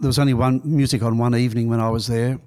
there 0.00 0.08
was 0.08 0.18
only 0.18 0.34
one 0.34 0.60
music 0.64 1.02
on 1.02 1.16
one 1.16 1.34
evening 1.34 1.68
when 1.68 1.80
I 1.80 1.88
was 1.88 2.06
there 2.06 2.38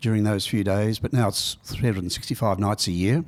during 0.00 0.24
those 0.24 0.46
few 0.46 0.62
days, 0.62 0.98
but 0.98 1.12
now 1.12 1.28
it's 1.28 1.56
365 1.64 2.58
nights 2.58 2.86
a 2.86 2.92
year. 2.92 3.24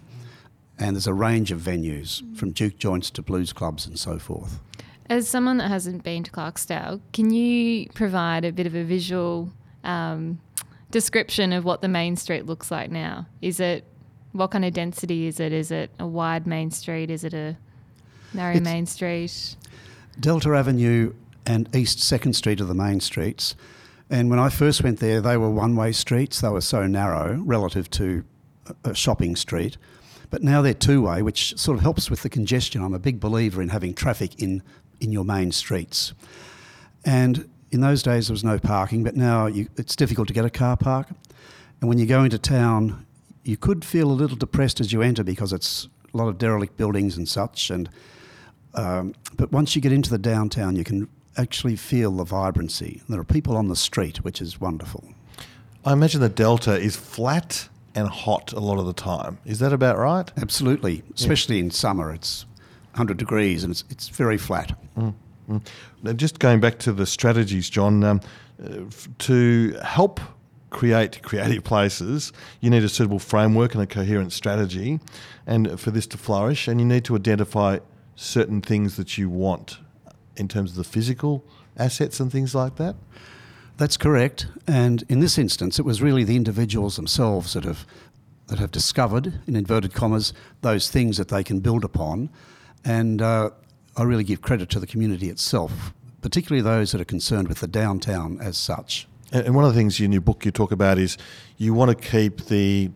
And 0.79 0.97
there's 0.97 1.07
a 1.07 1.15
range 1.15 1.53
of 1.53 1.61
venues 1.61 2.23
from 2.37 2.55
juke 2.55 2.79
joints 2.79 3.11
to 3.11 3.23
blues 3.23 3.53
clubs 3.53 3.87
and 3.87 3.99
so 3.99 4.19
forth. 4.19 4.61
As 5.11 5.27
someone 5.29 5.57
that 5.57 5.69
hasn't 5.69 6.05
been 6.05 6.23
to 6.23 6.31
Clarksdale, 6.31 7.01
can 7.13 7.31
you 7.33 7.89
provide 7.95 8.45
a 8.45 8.53
bit 8.53 8.67
of 8.69 8.77
a 8.77 8.85
visual 8.85 9.51
um, 9.83 10.41
description 10.93 11.53
of 11.53 11.65
what 11.65 11.83
the 11.83 11.89
main 11.89 12.15
street 12.17 12.47
looks 12.47 12.71
like 12.71 12.93
now? 12.93 13.27
Is 13.43 13.59
it 13.59 13.85
what 14.31 14.53
kind 14.53 14.65
of 14.65 14.73
density 14.73 15.27
is 15.27 15.41
it? 15.41 15.53
Is 15.53 15.73
it 15.73 15.91
a 15.99 16.07
wide 16.07 16.47
main 16.47 16.71
street? 16.71 17.11
Is 17.11 17.25
it 17.25 17.35
a 17.35 17.57
narrow 18.33 18.53
It's- 18.55 18.65
main 18.65 18.87
street? 18.87 19.57
Delta 20.21 20.51
Avenue 20.55 21.13
and 21.45 21.75
East 21.75 21.99
2nd 21.99 22.35
Street 22.37 22.61
are 22.61 22.65
the 22.67 22.75
main 22.75 23.01
streets. 23.01 23.57
And 24.09 24.31
when 24.31 24.39
I 24.39 24.49
first 24.49 24.85
went 24.85 25.01
there, 25.01 25.21
they 25.21 25.37
were 25.37 25.51
one 25.51 25.75
way 25.75 25.91
streets. 25.91 26.41
They 26.41 26.49
were 26.51 26.61
so 26.61 26.87
narrow 26.87 27.43
relative 27.45 27.91
to 27.91 28.23
a- 28.85 28.91
a 28.91 28.95
shopping 28.95 29.35
street. 29.35 29.77
But 30.31 30.45
now 30.45 30.63
they're 30.63 30.75
two 30.75 31.03
way, 31.03 31.23
which 31.23 31.59
sort 31.59 31.77
of 31.79 31.83
helps 31.83 32.11
with 32.11 32.23
the 32.23 32.29
congestion. 32.29 32.81
I'm 32.85 32.95
a 32.95 32.99
big 33.01 33.19
believer 33.19 33.61
in 33.61 33.71
having 33.71 33.95
traffic 33.95 34.41
in, 34.41 34.63
in 35.01 35.13
your 35.13 35.25
main 35.25 35.53
streets. 35.53 36.13
And 37.05 37.49
in 37.71 37.81
those 37.81 38.03
days, 38.03 38.29
there 38.29 38.35
was 38.35 38.45
no 38.45 38.59
parking, 38.59 39.05
but 39.05 39.17
now 39.17 39.47
you, 39.47 39.69
it's 39.77 39.97
difficult 39.97 40.29
to 40.29 40.35
get 40.35 40.45
a 40.45 40.51
car 40.51 40.77
park. 40.77 41.09
And 41.81 41.89
when 41.89 41.99
you 41.99 42.07
go 42.07 42.25
into 42.25 42.39
town, 42.39 43.07
you 43.45 43.57
could 43.57 43.85
feel 43.85 44.11
a 44.11 44.13
little 44.13 44.37
depressed 44.37 44.81
as 44.81 44.93
you 44.93 45.03
enter 45.03 45.25
because 45.25 45.53
it's 45.53 45.89
a 46.13 46.17
lot 46.17 46.29
of 46.29 46.39
derelict 46.39 46.77
buildings 46.77 47.17
and 47.17 47.29
such. 47.29 47.71
And 47.71 47.89
um, 48.75 49.15
but 49.37 49.51
once 49.51 49.75
you 49.75 49.83
get 49.83 49.93
into 49.93 50.11
the 50.11 50.19
downtown, 50.19 50.77
you 50.77 50.85
can 50.85 51.09
actually 51.37 51.77
feel 51.77 52.13
the 52.13 52.25
vibrancy. 52.25 53.03
There 53.09 53.21
are 53.21 53.25
people 53.25 53.57
on 53.57 53.69
the 53.69 53.77
street, 53.77 54.19
which 54.19 54.41
is 54.41 54.61
wonderful. 54.61 55.05
I 55.85 55.93
imagine 55.93 56.21
the 56.21 56.29
Delta 56.29 56.77
is 56.77 56.95
flat 56.95 57.69
and 57.95 58.09
hot 58.09 58.53
a 58.53 58.61
lot 58.61 58.79
of 58.79 58.87
the 58.87 58.93
time. 58.93 59.39
Is 59.45 59.59
that 59.61 59.73
about 59.73 59.99
right? 59.99 60.31
Absolutely, 60.37 61.03
especially 61.15 61.59
in 61.59 61.71
summer, 61.71 62.13
it's 62.13 62.45
100 62.93 63.17
degrees 63.17 63.65
and 63.65 63.73
it's, 63.73 63.85
it's 63.91 64.09
very 64.09 64.39
flat. 64.39 64.77
Now, 66.03 66.13
just 66.13 66.39
going 66.39 66.61
back 66.61 66.79
to 66.81 66.93
the 66.93 67.07
strategies, 67.07 67.69
John, 67.69 68.05
um, 68.05 68.21
uh, 68.63 68.85
f- 68.87 69.09
to 69.19 69.77
help 69.83 70.21
create 70.71 71.23
creative 71.23 71.65
places, 71.65 72.33
you 72.61 72.71
need 72.71 72.85
a 72.85 72.89
suitable 72.89 73.19
framework 73.19 73.75
and 73.75 73.83
a 73.83 73.87
coherent 73.87 74.33
strategy, 74.33 75.01
and 75.47 75.81
for 75.81 75.91
this 75.91 76.07
to 76.09 76.19
flourish, 76.19 76.69
and 76.69 76.81
you 76.81 76.87
need 76.87 77.05
to 77.07 77.17
identify 77.17 77.79
certain 78.15 78.61
things 78.61 78.97
that 78.97 79.19
you 79.19 79.29
want 79.29 79.79
in 80.37 80.47
terms 80.47 80.71
of 80.71 80.77
the 80.77 80.85
physical 80.85 81.45
assets 81.77 82.21
and 82.21 82.31
things 82.31 82.55
like 82.55 82.77
that. 82.77 82.95
That's 83.77 83.97
correct. 83.97 84.47
And 84.67 85.03
in 85.09 85.21
this 85.21 85.39
instance, 85.39 85.79
it 85.79 85.85
was 85.85 86.01
really 86.03 86.23
the 86.23 86.37
individuals 86.37 86.97
themselves 86.97 87.55
that 87.55 87.65
have 87.65 87.87
that 88.49 88.59
have 88.59 88.73
discovered, 88.73 89.41
in 89.47 89.55
inverted 89.55 89.95
commas, 89.95 90.33
those 90.61 90.91
things 90.91 91.17
that 91.19 91.29
they 91.29 91.45
can 91.45 91.61
build 91.61 91.85
upon. 91.85 92.29
And 92.85 93.21
uh, 93.21 93.51
I 93.97 94.03
really 94.03 94.25
give 94.25 94.41
credit 94.43 94.71
to 94.71 94.81
the 94.81 94.87
community 94.87 95.29
itself, 95.29 95.93
particularly 96.23 96.63
those 96.63 96.93
that 96.93 97.01
are 97.01 97.05
concerned 97.07 97.49
with 97.49 97.61
the 97.61 97.67
downtown 97.67 98.39
as 98.41 98.57
such. 98.57 99.07
And 99.33 99.47
and 99.47 99.55
one 99.55 99.65
of 99.65 99.73
the 99.73 99.79
things 99.79 100.01
in 100.01 100.13
your 100.13 100.21
book 100.21 100.45
you 100.45 100.51
talk 100.51 100.73
about 100.73 100.99
is 100.99 101.17
you 101.57 101.75
want 101.75 101.91
to 101.91 102.09
keep 102.11 102.47
the 102.47 102.91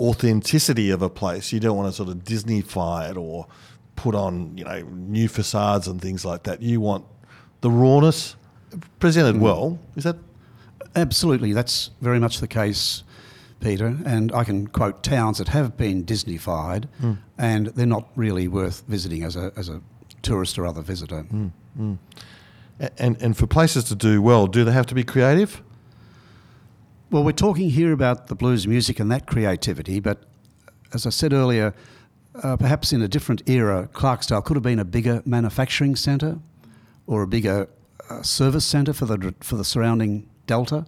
authenticity 0.00 0.90
of 0.90 1.02
a 1.02 1.10
place. 1.10 1.52
You 1.52 1.60
don't 1.60 1.76
want 1.76 1.88
to 1.88 1.92
sort 1.92 2.08
of 2.08 2.16
Disneyfy 2.24 3.10
it 3.10 3.16
or 3.16 3.46
put 3.96 4.14
on, 4.14 4.56
you 4.56 4.64
know, 4.64 4.80
new 4.82 5.28
facades 5.28 5.88
and 5.88 6.00
things 6.00 6.24
like 6.24 6.44
that. 6.44 6.62
You 6.62 6.80
want 6.80 7.04
the 7.60 7.70
rawness 7.70 8.36
presented 8.98 9.40
well. 9.40 9.78
Is 9.96 10.04
that 10.04 10.16
Absolutely, 10.96 11.52
that's 11.52 11.90
very 12.00 12.18
much 12.18 12.40
the 12.40 12.48
case, 12.48 13.04
Peter. 13.60 13.96
And 14.04 14.32
I 14.32 14.44
can 14.44 14.66
quote 14.68 15.02
towns 15.02 15.38
that 15.38 15.48
have 15.48 15.76
been 15.76 16.04
Disneyfied, 16.04 16.86
and 17.36 17.66
they're 17.68 17.86
not 17.86 18.08
really 18.16 18.48
worth 18.48 18.84
visiting 18.88 19.22
as 19.24 19.36
a, 19.36 19.52
as 19.56 19.68
a 19.68 19.80
tourist 20.22 20.58
or 20.58 20.66
other 20.66 20.82
visitor. 20.82 21.24
a- 22.80 23.02
and 23.02 23.20
and 23.22 23.36
for 23.36 23.46
places 23.46 23.84
to 23.84 23.94
do 23.94 24.22
well, 24.22 24.46
do 24.46 24.64
they 24.64 24.72
have 24.72 24.86
to 24.86 24.94
be 24.94 25.04
creative? 25.04 25.62
Well, 27.10 27.24
we're 27.24 27.32
talking 27.32 27.70
here 27.70 27.92
about 27.92 28.26
the 28.26 28.34
blues 28.34 28.66
music 28.66 29.00
and 29.00 29.10
that 29.10 29.26
creativity, 29.26 29.98
but 30.00 30.24
as 30.92 31.06
I 31.06 31.10
said 31.10 31.32
earlier, 31.32 31.74
uh, 32.42 32.56
perhaps 32.56 32.92
in 32.92 33.02
a 33.02 33.08
different 33.08 33.42
era, 33.48 33.88
Clarksdale 33.92 34.44
could 34.44 34.56
have 34.56 34.62
been 34.62 34.78
a 34.78 34.84
bigger 34.84 35.22
manufacturing 35.24 35.96
centre 35.96 36.38
or 37.06 37.22
a 37.22 37.26
bigger 37.26 37.68
uh, 38.10 38.22
service 38.22 38.64
centre 38.64 38.92
for 38.92 39.06
the 39.06 39.34
for 39.40 39.56
the 39.56 39.64
surrounding 39.64 40.28
delta. 40.46 40.84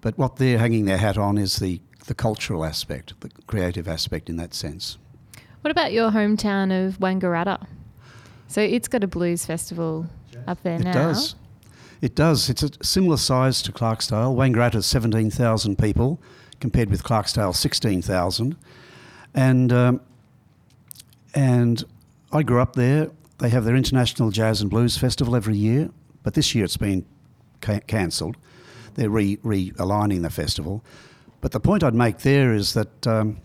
But 0.00 0.16
what 0.16 0.36
they're 0.36 0.58
hanging 0.58 0.86
their 0.86 0.96
hat 0.98 1.18
on 1.18 1.36
is 1.36 1.56
the 1.56 1.80
the 2.10 2.14
cultural 2.16 2.64
aspect, 2.64 3.14
the 3.20 3.30
creative 3.46 3.86
aspect 3.86 4.28
in 4.28 4.34
that 4.34 4.52
sense. 4.52 4.98
What 5.60 5.70
about 5.70 5.92
your 5.92 6.10
hometown 6.10 6.72
of 6.72 6.98
Wangaratta? 6.98 7.64
So 8.48 8.60
it's 8.60 8.88
got 8.88 9.04
a 9.04 9.06
blues 9.06 9.46
festival 9.46 10.06
up 10.48 10.60
there 10.64 10.74
It 10.74 10.82
now. 10.82 10.92
does. 10.92 11.36
It 12.02 12.16
does. 12.16 12.50
It's 12.50 12.64
a 12.64 12.70
similar 12.82 13.16
size 13.16 13.62
to 13.62 13.70
Clarksdale. 13.70 14.34
Wangaratta's 14.34 14.86
17,000 14.86 15.78
people 15.78 16.20
compared 16.58 16.90
with 16.90 17.04
Clarksdale 17.04 17.54
16,000. 17.54 18.56
And, 19.32 19.72
um, 19.72 20.00
and 21.32 21.84
I 22.32 22.42
grew 22.42 22.60
up 22.60 22.74
there. 22.74 23.10
They 23.38 23.50
have 23.50 23.64
their 23.64 23.76
International 23.76 24.32
Jazz 24.32 24.60
and 24.60 24.68
Blues 24.68 24.96
Festival 24.98 25.36
every 25.36 25.56
year, 25.56 25.90
but 26.24 26.34
this 26.34 26.56
year 26.56 26.64
it's 26.64 26.76
been 26.76 27.04
ca- 27.60 27.80
cancelled. 27.86 28.36
They're 28.94 29.08
re- 29.10 29.36
realigning 29.36 30.22
the 30.22 30.30
festival. 30.30 30.82
But 31.40 31.52
the 31.52 31.60
point 31.60 31.82
I'd 31.82 31.94
make 31.94 32.18
there 32.18 32.54
is 32.54 32.74
that 32.74 33.06
um, 33.06 33.38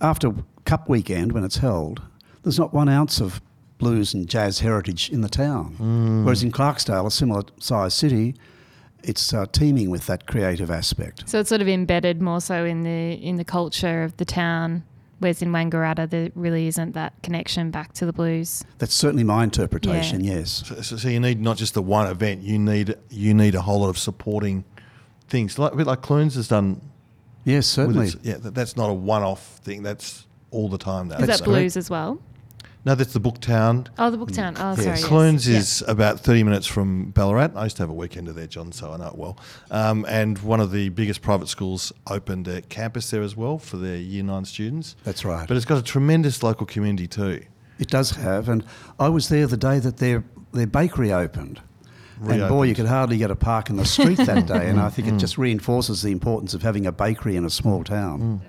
after 0.00 0.32
Cup 0.64 0.88
Weekend, 0.88 1.32
when 1.32 1.44
it's 1.44 1.58
held, 1.58 2.02
there's 2.42 2.58
not 2.58 2.72
one 2.74 2.88
ounce 2.88 3.20
of 3.20 3.40
blues 3.78 4.12
and 4.12 4.28
jazz 4.28 4.60
heritage 4.60 5.08
in 5.10 5.20
the 5.20 5.28
town. 5.28 6.22
Whereas 6.24 6.42
in 6.42 6.52
Clarksdale, 6.52 7.06
a 7.06 7.10
similar 7.10 7.42
sized 7.58 7.96
city, 7.96 8.34
it's 9.02 9.32
uh, 9.32 9.46
teeming 9.52 9.90
with 9.90 10.06
that 10.06 10.26
creative 10.26 10.70
aspect. 10.70 11.28
So 11.28 11.40
it's 11.40 11.48
sort 11.48 11.62
of 11.62 11.68
embedded 11.68 12.20
more 12.20 12.40
so 12.40 12.64
in 12.64 12.82
the 12.82 13.12
in 13.14 13.36
the 13.36 13.44
culture 13.44 14.02
of 14.02 14.16
the 14.16 14.24
town. 14.24 14.84
Whereas 15.20 15.42
in 15.42 15.50
Wangaratta, 15.50 16.08
there 16.08 16.30
really 16.36 16.68
isn't 16.68 16.92
that 16.92 17.12
connection 17.24 17.72
back 17.72 17.92
to 17.94 18.06
the 18.06 18.12
blues. 18.12 18.64
That's 18.78 18.94
certainly 18.94 19.24
my 19.24 19.42
interpretation, 19.42 20.22
yes. 20.22 20.62
So, 20.64 20.80
so, 20.80 20.96
so 20.96 21.08
you 21.08 21.18
need 21.18 21.40
not 21.40 21.56
just 21.56 21.74
the 21.74 21.82
one 21.82 22.08
event. 22.08 22.42
You 22.42 22.58
need 22.58 22.94
you 23.10 23.34
need 23.34 23.54
a 23.54 23.62
whole 23.62 23.80
lot 23.80 23.88
of 23.88 23.98
supporting 23.98 24.64
things, 25.28 25.58
like 25.58 25.72
a 25.72 25.76
bit 25.76 25.86
like 25.86 26.02
Clunes 26.02 26.34
has 26.34 26.48
done. 26.48 26.80
Yes, 27.44 27.76
with 27.76 27.86
certainly. 27.86 28.06
its- 28.08 28.16
yeah, 28.22 28.36
that, 28.38 28.54
that's 28.54 28.76
not 28.76 28.90
a 28.90 28.94
one-off 28.94 29.42
thing. 29.64 29.82
That's 29.82 30.26
all 30.50 30.68
the 30.68 30.78
time 30.78 31.08
now. 31.08 31.16
Is 31.18 31.26
That's 31.26 31.40
that 31.40 31.44
correct. 31.44 31.58
blues 31.60 31.76
as 31.76 31.90
well? 31.90 32.20
No, 32.84 32.94
that's 32.94 33.12
the 33.12 33.20
Booktown. 33.20 33.88
Oh, 33.98 34.08
the 34.10 34.16
Booktown. 34.16 34.56
Oh, 34.58 34.70
Yes. 34.70 34.76
sorry. 34.84 34.86
yes. 34.98 35.04
Clunes 35.04 35.48
Yeah. 35.48 35.58
is 35.58 35.82
about 35.88 36.20
30 36.20 36.42
minutes 36.44 36.66
from 36.66 37.10
Ballarat. 37.10 37.50
I 37.56 37.64
used 37.64 37.76
to 37.78 37.82
have 37.82 37.90
a 37.90 37.94
weekender 37.94 38.32
there, 38.34 38.46
John, 38.46 38.72
so 38.72 38.92
I 38.92 38.96
know 38.96 39.08
it 39.08 39.18
well. 39.18 39.36
Um, 39.70 40.06
and 40.08 40.38
one 40.38 40.60
of 40.60 40.70
the 40.70 40.88
biggest 40.90 41.20
private 41.20 41.48
schools 41.48 41.92
opened 42.08 42.48
a 42.48 42.62
campus 42.62 43.10
there 43.10 43.22
as 43.22 43.36
well 43.36 43.58
for 43.58 43.76
their 43.76 43.96
year 43.96 44.22
nine 44.22 44.44
students. 44.44 44.94
That's 45.04 45.24
right. 45.24 45.46
But 45.46 45.56
it's 45.56 45.66
got 45.66 45.76
a 45.78 45.82
tremendous 45.82 46.42
local 46.42 46.66
community 46.66 47.06
too. 47.08 47.42
It 47.78 47.88
does 47.88 48.12
have, 48.12 48.48
and 48.48 48.64
I 48.98 49.08
was 49.08 49.28
there 49.28 49.46
the 49.46 49.56
day 49.58 49.78
that 49.80 49.98
their 49.98 50.24
their 50.52 50.66
bakery 50.66 51.12
opened. 51.12 51.60
And 52.26 52.48
boy, 52.48 52.64
you 52.64 52.74
could 52.74 52.86
hardly 52.86 53.16
get 53.18 53.30
a 53.30 53.36
park 53.36 53.70
in 53.70 53.76
the 53.76 53.84
street 53.84 54.18
that 54.18 54.46
day. 54.46 54.68
And 54.68 54.80
I 54.88 54.88
think 54.90 55.08
it 55.08 55.16
just 55.18 55.38
reinforces 55.38 56.02
the 56.02 56.10
importance 56.12 56.54
of 56.54 56.62
having 56.62 56.86
a 56.86 56.92
bakery 56.92 57.36
in 57.36 57.44
a 57.44 57.50
small 57.50 57.84
town. 57.84 58.42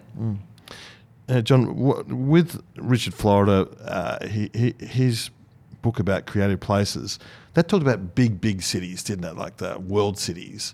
Uh, 1.28 1.42
John, 1.42 1.66
w- 1.68 2.04
with 2.08 2.62
Richard 2.78 3.14
Florida, 3.14 3.68
uh, 3.86 4.28
he, 4.28 4.50
he, 4.54 4.74
his 4.84 5.30
book 5.84 6.00
about 6.00 6.26
creative 6.26 6.60
places, 6.60 7.20
that 7.54 7.68
talked 7.68 7.84
about 7.84 8.16
big, 8.16 8.42
big 8.42 8.64
cities, 8.64 9.04
didn't 9.04 9.26
it? 9.26 9.36
Like 9.36 9.58
the 9.58 9.78
world 9.80 10.18
cities. 10.18 10.74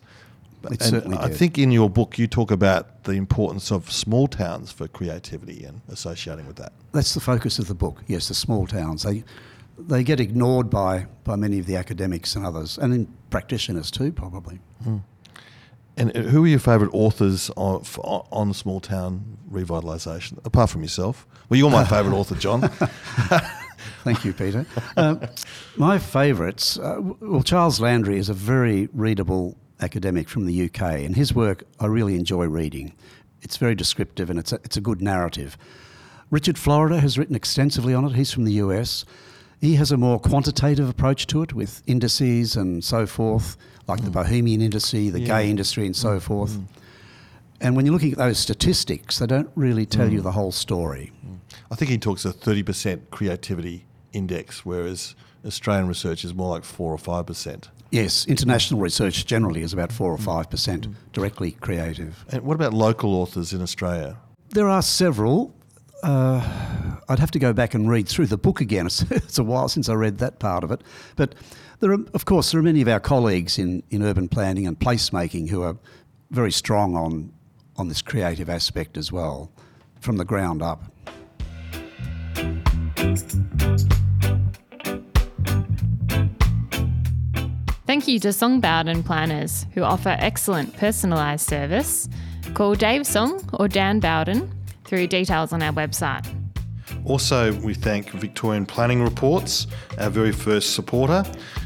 It 0.64 0.72
And 0.72 0.82
certainly 0.82 1.18
I 1.18 1.28
did. 1.28 1.38
think 1.38 1.58
in 1.60 1.72
your 1.72 1.90
book 1.90 2.18
you 2.18 2.25
talk 2.28 2.52
about 2.52 3.04
the 3.04 3.12
importance 3.12 3.70
of 3.72 3.92
small 3.92 4.28
towns 4.28 4.72
for 4.72 4.88
creativity 4.88 5.64
and 5.66 5.82
associating 5.90 6.48
with 6.48 6.56
that. 6.56 6.72
That's 6.94 7.14
the 7.14 7.20
focus 7.20 7.60
of 7.60 7.68
the 7.68 7.75
book. 7.75 8.02
Yes, 8.08 8.30
the 8.30 8.34
small 8.34 8.66
towns. 8.66 9.04
They 9.04 9.24
they 9.77 10.03
get 10.03 10.20
ignored 10.20 10.70
by 10.70 11.08
by 11.24 11.36
many 11.36 11.60
of 11.60 11.65
the 11.65 11.75
academics 11.75 12.36
and 12.36 12.46
others, 12.46 12.77
and 12.77 12.94
in 12.94 13.08
practitioners 13.29 13.91
too, 13.91 14.12
probably. 14.12 14.60
And 15.98 16.15
uh, 16.15 16.22
who 16.22 16.44
are 16.44 16.48
your 16.48 16.60
favourite 16.60 16.94
authors 16.94 17.50
on, 17.55 17.84
on 18.03 18.53
small 18.53 18.82
town 18.82 19.38
revitalisation, 19.50 20.44
apart 20.46 20.70
from 20.70 20.82
yourself? 20.82 21.25
Well, 21.50 21.58
you're 21.58 21.70
my 21.70 21.86
favourite 21.96 22.15
author, 22.15 22.36
John. 22.36 22.62
Thank 24.03 24.25
you, 24.25 24.34
Peter. 24.34 24.65
um, 24.98 25.22
my 25.77 25.98
favourites. 25.98 26.77
Uh, 26.77 26.98
well, 27.20 27.44
Charles 27.44 27.79
Landry 27.79 28.17
is 28.17 28.29
a 28.29 28.34
very 28.34 28.89
readable 28.94 29.58
academic 29.82 30.29
from 30.29 30.46
the 30.46 30.65
UK, 30.65 30.82
and 30.82 31.15
his 31.15 31.34
work 31.34 31.63
I 31.79 31.86
really 31.88 32.15
enjoy 32.15 32.46
reading. 32.46 32.94
It's 33.41 33.58
very 33.58 33.75
descriptive 33.75 34.29
and 34.29 34.39
it's 34.39 34.51
a, 34.51 34.55
it's 34.63 34.75
a 34.77 34.82
good 34.82 35.01
narrative. 35.01 35.58
Richard 36.32 36.58
Florida 36.58 37.00
has 37.00 37.17
written 37.17 37.36
extensively 37.36 37.94
on 37.94 38.05
it. 38.05 38.13
He's 38.13 38.32
from 38.32 38.46
the 38.46 38.53
US. 38.53 39.05
He 39.62 39.76
has 39.76 39.92
a 39.92 39.98
more 39.98 40.20
quantitative 40.20 40.90
approach 40.90 41.28
to 41.28 41.42
it 41.42 41.54
with 41.54 41.82
indices 41.88 42.56
and 42.56 42.84
so 42.84 43.06
forth, 43.06 43.58
like 43.88 44.00
the 44.00 44.08
hmm. 44.08 44.14
Bohemian 44.14 44.62
industry, 44.62 45.10
the 45.10 45.20
gay 45.20 45.50
industry, 45.50 45.86
and 45.86 45.96
so 45.96 46.14
hmm. 46.14 46.20
forth. 46.20 46.56
Hmm. 46.56 46.64
And 47.62 47.76
when 47.76 47.86
you're 47.86 47.94
looking 47.94 48.12
at 48.12 48.18
those 48.18 48.38
statistics, 48.38 49.20
they 49.20 49.28
don't 49.28 49.50
really 49.56 49.86
tell 49.86 50.12
you 50.12 50.22
the 50.22 50.34
whole 50.34 50.52
story. 50.52 51.12
I 51.72 51.76
think 51.76 51.90
he 51.90 51.98
talks 51.98 52.26
a 52.26 52.34
30% 52.34 53.10
creativity 53.12 53.86
index, 54.14 54.66
whereas 54.66 55.16
Australian 55.46 55.88
research 55.88 56.24
is 56.26 56.34
more 56.34 56.50
like 56.50 56.64
4 56.64 56.94
or 56.94 56.98
5%. 56.98 57.70
Yes, 57.92 58.28
international 58.28 58.80
research 58.80 59.26
generally 59.26 59.62
is 59.62 59.72
about 59.72 59.92
4 59.92 60.12
or 60.12 60.18
5% 60.18 60.94
directly 61.14 61.52
creative. 61.52 62.26
And 62.30 62.44
what 62.44 62.56
about 62.56 62.74
local 62.74 63.16
authors 63.16 63.54
in 63.54 63.62
Australia? 63.62 64.18
There 64.50 64.70
are 64.70 64.82
several. 64.82 65.54
Uh, 66.04 66.98
I'd 67.08 67.20
have 67.20 67.32
to 67.32 67.40
go 67.40 67.54
back 67.54 67.74
and 67.74 67.90
read 67.90 68.08
through 68.08 68.28
the 68.28 68.38
book 68.38 68.62
again. 68.62 68.86
It's, 68.88 69.02
it's 69.12 69.38
a 69.38 69.44
while 69.44 69.68
since 69.70 69.90
I 69.90 69.94
read 69.94 70.18
that 70.20 70.40
part 70.40 70.64
of 70.64 70.72
it. 70.72 70.82
But 71.16 71.36
there 71.80 71.92
are, 71.92 72.00
of 72.14 72.25
course, 72.25 72.52
there 72.52 72.60
are 72.60 72.64
many 72.64 72.82
of 72.82 72.88
our 72.88 73.00
colleagues 73.00 73.58
in, 73.58 73.84
in 73.90 74.02
urban 74.04 74.28
planning 74.28 74.68
and 74.68 74.80
placemaking 74.80 75.50
who 75.50 75.62
are 75.64 75.78
very 76.32 76.52
strong 76.52 76.96
on, 76.96 77.32
on 77.78 77.88
this 77.88 78.02
creative 78.02 78.50
aspect 78.50 78.98
as 78.98 79.12
well, 79.12 79.52
from 80.00 80.18
the 80.18 80.25
ground 80.25 80.62
up. 80.62 80.84
Thank 87.86 88.08
you 88.08 88.20
to 88.20 88.34
Song 88.34 88.60
Bowden 88.60 89.04
Planners, 89.04 89.68
who 89.74 89.84
offer 89.84 90.16
excellent 90.20 90.74
personalised 90.75 91.42
service. 91.42 92.10
Call 92.54 92.75
Dave 92.75 93.06
Song 93.06 93.48
or 93.54 93.68
Dan 93.68 94.00
Bowden 94.00 94.52
through 94.86 95.08
details 95.08 95.54
on 95.54 95.62
our 95.62 95.74
website. 95.74 96.25
Also, 97.06 97.54
we 97.62 97.74
thank 97.74 98.10
Victorian 98.12 98.65
Planning 98.65 99.04
Reports, 99.04 99.68
our 100.00 100.10
very 100.10 100.32
first 100.32 100.74
supporter. 100.74 101.24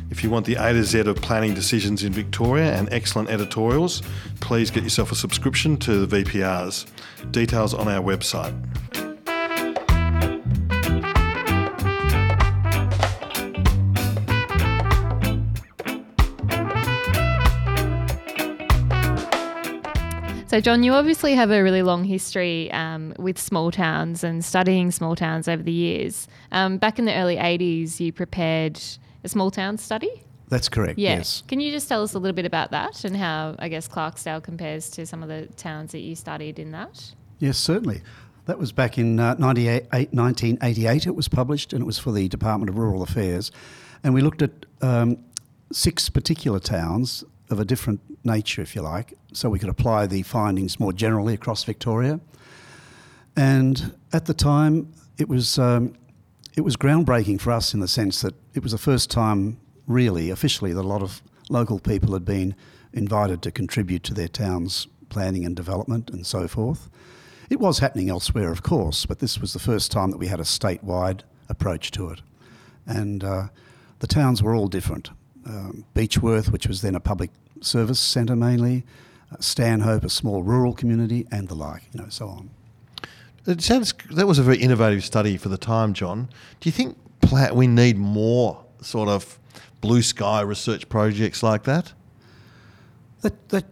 If 0.10 0.24
you 0.24 0.30
want 0.30 0.46
the 0.46 0.56
A 0.56 0.74
to 0.74 0.84
Z 0.84 1.00
of 1.00 1.16
planning 1.18 1.54
decisions 1.54 2.04
in 2.04 2.12
Victoria 2.12 2.74
and 2.74 2.90
excellent 2.92 3.30
editorials, 3.30 4.02
please 4.42 4.70
get 4.72 4.84
yourself 4.84 5.12
a 5.12 5.16
subscription 5.16 5.78
to 5.78 6.06
the 6.06 6.24
VPRs. 6.24 6.88
Details 7.32 7.74
on 7.74 7.88
our 7.88 8.04
website. 8.04 8.54
So, 20.50 20.60
John, 20.60 20.82
you 20.82 20.94
obviously 20.94 21.36
have 21.36 21.52
a 21.52 21.62
really 21.62 21.84
long 21.84 22.04
history 22.06 22.72
um, 22.72 23.14
with 23.20 23.38
small 23.38 23.70
towns 23.70 24.24
and 24.24 24.44
studying 24.44 24.90
small 24.90 25.16
towns 25.16 25.48
over 25.48 25.62
the 25.62 25.72
years. 25.72 26.28
Um, 26.52 26.80
back 26.80 26.98
in 26.98 27.06
the 27.06 27.14
early 27.14 27.36
80s, 27.36 28.00
you 28.00 28.12
prepared 28.12 28.82
a 29.24 29.30
small 29.30 29.52
town 29.52 29.78
study. 29.78 30.10
That's 30.48 30.68
correct, 30.68 30.98
Yeah. 30.98 31.18
yes. 31.18 31.44
Can 31.48 31.60
you 31.60 31.72
just 31.72 31.88
tell 31.88 32.02
us 32.02 32.16
a 32.16 32.20
little 32.20 32.36
bit 32.36 32.48
about 32.48 32.72
that 32.72 33.04
and 33.04 33.16
how, 33.16 33.58
I 33.60 33.70
guess, 33.70 33.88
Clarksdale 33.88 34.42
compares 34.42 34.90
to 34.90 35.06
some 35.06 35.22
of 35.22 35.30
the 35.30 35.46
towns 35.56 35.92
that 35.92 36.00
you 36.00 36.16
studied 36.16 36.58
in 36.58 36.72
that? 36.72 37.14
Yes, 37.38 37.60
certainly. 37.60 38.02
That 38.48 38.58
was 38.58 38.72
back 38.72 38.98
in 38.98 39.20
uh, 39.20 39.36
1988, 39.36 41.06
it 41.06 41.16
was 41.16 41.28
published, 41.28 41.74
and 41.74 41.84
it 41.84 41.86
was 41.86 42.00
for 42.00 42.12
the 42.12 42.28
Department 42.28 42.72
of 42.72 42.78
Rural 42.80 43.04
Affairs. 43.04 43.52
And 44.04 44.16
we 44.16 44.22
looked 44.22 44.42
at 44.42 44.66
um, 44.82 45.20
six 45.72 46.10
particular 46.10 46.58
towns 46.60 47.24
of 47.50 47.60
a 47.60 47.66
different 47.66 48.00
nature, 48.24 48.62
if 48.62 48.76
you 48.76 48.82
like, 48.82 49.14
so 49.34 49.50
we 49.50 49.60
could 49.60 49.70
apply 49.70 50.08
the 50.08 50.24
findings 50.24 50.80
more 50.80 50.94
generally 50.94 51.34
across 51.34 51.64
Victoria. 51.64 52.20
And 53.36 53.94
at 54.14 54.26
the 54.26 54.34
time, 54.34 54.94
it 55.18 55.28
was, 55.28 55.58
um, 55.58 55.94
it 56.56 56.62
was 56.62 56.76
groundbreaking 56.76 57.40
for 57.42 57.52
us 57.52 57.74
in 57.74 57.80
the 57.80 57.88
sense 57.88 58.22
that 58.22 58.36
it 58.54 58.64
was 58.64 58.72
the 58.72 58.78
first 58.78 59.10
time, 59.10 59.60
really, 59.88 60.30
officially, 60.30 60.74
that 60.74 60.82
a 60.82 60.88
lot 60.88 61.02
of 61.02 61.22
local 61.50 61.80
people 61.80 62.14
had 62.14 62.26
been 62.26 62.56
invited 62.94 63.42
to 63.44 63.52
contribute 63.52 64.04
to 64.04 64.14
their 64.14 64.28
town's 64.28 64.88
planning 65.10 65.46
and 65.46 65.56
development 65.56 66.10
and 66.10 66.26
so 66.26 66.48
forth. 66.48 66.90
It 67.50 67.60
was 67.60 67.80
happening 67.80 68.10
elsewhere, 68.10 68.52
of 68.52 68.62
course, 68.62 69.06
but 69.06 69.20
this 69.20 69.40
was 69.40 69.54
the 69.54 69.60
first 69.60 69.92
time 69.92 70.12
that 70.12 70.18
we 70.18 70.28
had 70.28 70.40
a 70.40 70.44
statewide 70.44 71.22
approach 71.50 71.90
to 71.92 72.10
it. 72.10 72.22
And 72.86 73.24
uh, 73.24 73.48
the 74.00 74.08
towns 74.08 74.44
were 74.44 74.54
all 74.54 74.68
different. 74.68 75.10
Um, 75.50 75.84
Beechworth, 75.96 76.52
which 76.52 76.68
was 76.68 76.84
then 76.84 76.94
a 76.94 77.00
public 77.00 77.32
service 77.60 78.00
centre 78.00 78.36
mainly, 78.36 78.86
uh, 79.32 79.38
Stanhope, 79.40 80.04
a 80.04 80.10
small 80.10 80.44
rural 80.44 80.74
community, 80.74 81.26
and 81.32 81.48
the 81.48 81.56
like, 81.56 81.90
you 81.92 82.00
know, 82.00 82.08
so 82.10 82.28
on. 82.28 82.52
It 83.48 83.64
sounds 83.64 83.96
that 84.12 84.28
was 84.28 84.38
a 84.38 84.44
very 84.44 84.60
innovative 84.60 85.04
study 85.04 85.38
for 85.38 85.50
the 85.50 85.58
time, 85.58 85.94
John. 85.94 86.30
Do 86.60 86.70
you 86.70 86.72
think 86.72 86.98
we 87.52 87.66
need 87.66 87.98
more 87.98 88.64
sort 88.82 89.10
of 89.10 89.40
blue 89.82 90.04
sky 90.04 90.42
research 90.42 90.88
projects 90.88 91.42
like 91.42 91.64
that? 91.64 91.94
That, 93.22 93.50
that, 93.50 93.66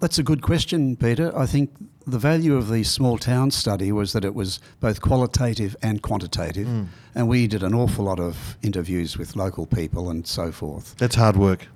that's 0.00 0.18
a 0.18 0.22
good 0.22 0.42
question, 0.42 0.96
Peter. 0.96 1.36
I 1.36 1.46
think 1.46 1.70
the 2.06 2.18
value 2.18 2.56
of 2.56 2.68
the 2.68 2.82
small 2.84 3.18
town 3.18 3.50
study 3.50 3.92
was 3.92 4.12
that 4.12 4.24
it 4.24 4.34
was 4.34 4.60
both 4.80 5.00
qualitative 5.00 5.76
and 5.82 6.02
quantitative, 6.02 6.66
mm. 6.66 6.86
and 7.14 7.28
we 7.28 7.46
did 7.46 7.62
an 7.62 7.74
awful 7.74 8.04
lot 8.04 8.20
of 8.20 8.56
interviews 8.62 9.16
with 9.16 9.36
local 9.36 9.66
people 9.66 10.10
and 10.10 10.26
so 10.26 10.52
forth. 10.52 10.96
That's 10.98 11.14
hard 11.14 11.36
work. 11.36 11.68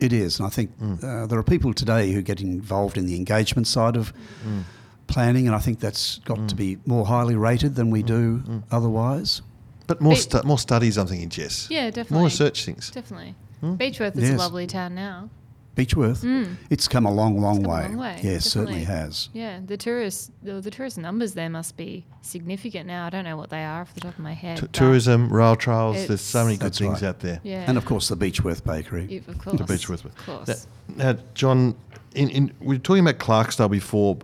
It 0.00 0.12
is, 0.12 0.38
and 0.38 0.46
I 0.46 0.50
think 0.50 0.78
mm. 0.78 1.02
uh, 1.02 1.26
there 1.26 1.38
are 1.38 1.44
people 1.44 1.74
today 1.74 2.12
who 2.12 2.22
get 2.22 2.40
involved 2.40 2.96
in 2.96 3.06
the 3.06 3.16
engagement 3.16 3.66
side 3.66 3.96
of 3.96 4.12
mm. 4.46 4.62
planning, 5.08 5.46
and 5.46 5.56
I 5.56 5.58
think 5.58 5.80
that's 5.80 6.18
got 6.18 6.48
to 6.48 6.54
be 6.54 6.78
more 6.86 7.04
highly 7.06 7.34
rated 7.34 7.74
than 7.74 7.90
we 7.90 8.02
do 8.02 8.62
otherwise. 8.70 9.42
But 9.88 10.00
more 10.00 10.12
It- 10.12 10.16
stu- 10.16 10.42
more 10.44 10.58
studies, 10.58 10.96
I'm 10.98 11.06
thinking, 11.06 11.30
Jess. 11.30 11.66
Yeah, 11.70 11.86
definitely. 11.86 12.14
More 12.14 12.24
research 12.26 12.64
things. 12.64 12.90
Definitely. 12.90 13.34
Hmm? 13.60 13.74
Beechworth 13.74 14.16
is 14.16 14.28
Yes. 14.28 14.34
a 14.34 14.36
lovely 14.36 14.66
town 14.66 14.94
now. 14.94 15.30
Beechworth, 15.78 16.24
mm. 16.24 16.56
it's 16.70 16.88
come 16.88 17.06
a 17.06 17.12
long, 17.12 17.40
long, 17.40 17.62
come 17.62 17.66
a 17.66 17.68
way. 17.68 17.82
long 17.82 17.96
way, 17.98 18.20
Yes, 18.20 18.46
certainly 18.46 18.82
has. 18.82 19.28
Yeah, 19.32 19.60
the 19.64 19.76
tourist 19.76 20.32
the, 20.42 20.60
the 20.60 20.72
tourist 20.72 20.98
numbers 20.98 21.34
there 21.34 21.48
must 21.48 21.76
be 21.76 22.04
significant 22.22 22.88
now. 22.88 23.06
I 23.06 23.10
don't 23.10 23.24
know 23.24 23.36
what 23.36 23.50
they 23.50 23.64
are 23.64 23.82
off 23.82 23.94
the 23.94 24.00
top 24.00 24.14
of 24.14 24.18
my 24.18 24.32
head. 24.32 24.58
T- 24.58 24.66
tourism, 24.72 25.32
rail 25.32 25.54
trails. 25.54 26.08
There's 26.08 26.20
so 26.20 26.44
many 26.44 26.56
good 26.56 26.74
things 26.74 27.02
right. 27.02 27.08
out 27.08 27.20
there. 27.20 27.40
Yeah, 27.44 27.64
And 27.68 27.78
of 27.78 27.84
course, 27.84 28.08
the 28.08 28.16
Beechworth 28.16 28.64
Bakery. 28.64 29.06
Yeah, 29.08 29.20
of 29.28 29.38
course, 29.38 29.58
The 29.58 29.64
Beechworth. 29.64 30.04
of 30.04 30.16
course. 30.16 30.66
Now, 30.96 31.12
now, 31.12 31.18
John, 31.34 31.76
in, 32.16 32.28
in, 32.30 32.52
we 32.58 32.74
were 32.74 32.78
talking 32.80 33.06
about 33.06 33.18
Clarksdale 33.18 33.70
before. 33.70 34.18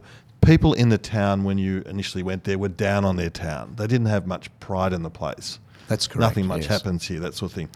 People 0.44 0.74
in 0.74 0.88
the 0.90 0.98
town, 0.98 1.44
when 1.44 1.56
you 1.56 1.82
initially 1.86 2.22
went 2.22 2.44
there, 2.44 2.58
were 2.58 2.68
down 2.68 3.04
on 3.04 3.16
their 3.16 3.30
town. 3.30 3.76
They 3.76 3.86
didn't 3.86 4.08
have 4.08 4.26
much 4.26 4.50
pride 4.60 4.92
in 4.92 5.02
the 5.02 5.10
place. 5.10 5.58
That's 5.88 6.06
correct. 6.06 6.20
Nothing 6.20 6.46
much 6.46 6.62
yes. 6.62 6.68
happens 6.68 7.06
here, 7.06 7.20
that 7.20 7.34
sort 7.34 7.52
of 7.52 7.56
thing. 7.56 7.70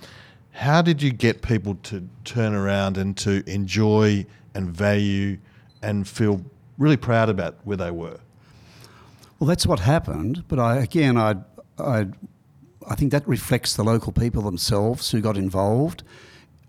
How 0.52 0.82
did 0.82 1.02
you 1.02 1.12
get 1.12 1.42
people 1.42 1.76
to 1.84 2.08
turn 2.24 2.54
around 2.54 2.96
and 2.96 3.16
to 3.18 3.48
enjoy 3.48 4.26
and 4.54 4.70
value 4.70 5.38
and 5.82 6.06
feel 6.06 6.44
really 6.78 6.96
proud 6.96 7.28
about 7.28 7.56
where 7.64 7.76
they 7.76 7.90
were? 7.90 8.18
Well, 9.38 9.46
that's 9.46 9.66
what 9.66 9.80
happened. 9.80 10.44
But 10.48 10.58
I, 10.58 10.78
again, 10.78 11.16
I, 11.16 11.36
I, 11.78 12.06
I 12.88 12.94
think 12.94 13.12
that 13.12 13.26
reflects 13.28 13.76
the 13.76 13.84
local 13.84 14.12
people 14.12 14.42
themselves 14.42 15.10
who 15.10 15.20
got 15.20 15.36
involved. 15.36 16.02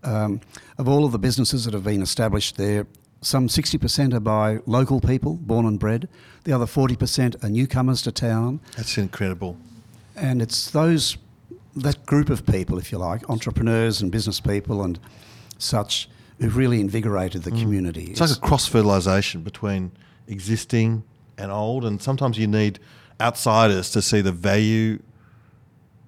Um, 0.03 0.39
of 0.77 0.87
all 0.87 1.03
of 1.03 1.11
the 1.11 1.19
businesses 1.19 1.65
that 1.65 1.73
have 1.73 1.83
been 1.83 2.01
established 2.01 2.57
there, 2.57 2.85
some 3.21 3.47
60% 3.47 4.13
are 4.13 4.19
by 4.19 4.59
local 4.65 5.01
people, 5.01 5.35
born 5.35 5.65
and 5.65 5.79
bred. 5.79 6.07
The 6.45 6.53
other 6.53 6.65
40% 6.65 7.43
are 7.43 7.49
newcomers 7.49 8.01
to 8.03 8.11
town. 8.11 8.61
That's 8.77 8.97
incredible. 8.97 9.57
And 10.15 10.41
it's 10.41 10.71
those, 10.71 11.17
that 11.75 12.05
group 12.05 12.29
of 12.29 12.45
people, 12.45 12.77
if 12.77 12.91
you 12.91 12.97
like, 12.97 13.29
entrepreneurs 13.29 14.01
and 14.01 14.12
business 14.12 14.39
people 14.39 14.84
and 14.84 14.99
such, 15.58 16.10
who've 16.39 16.55
really 16.55 16.79
invigorated 16.79 17.43
the 17.43 17.51
community. 17.51 18.08
Mm. 18.08 18.10
It's 18.12 18.21
like 18.21 18.32
a 18.32 18.39
cross 18.39 18.65
fertilisation 18.65 19.43
between 19.43 19.91
existing 20.27 21.03
and 21.38 21.51
old, 21.51 21.86
and 21.86 22.01
sometimes 22.01 22.38
you 22.38 22.47
need 22.47 22.79
outsiders 23.19 23.89
to 23.91 24.01
see 24.01 24.21
the 24.21 24.32
value 24.32 24.99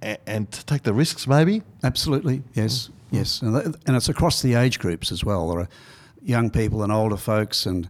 and, 0.02 0.18
and 0.26 0.52
to 0.52 0.66
take 0.66 0.84
the 0.84 0.94
risks, 0.94 1.28
maybe. 1.28 1.62
Absolutely, 1.84 2.44
yes, 2.54 2.90
yes, 3.12 3.42
and, 3.42 3.62
th- 3.62 3.76
and 3.86 3.96
it's 3.96 4.10
across 4.10 4.42
the 4.42 4.56
age 4.56 4.80
groups 4.80 5.12
as 5.12 5.24
well. 5.24 5.50
There 5.50 5.60
are 5.60 5.70
young 6.24 6.50
people 6.50 6.84
and 6.84 6.92
older 6.92 7.18
folks, 7.18 7.66
and 7.66 7.90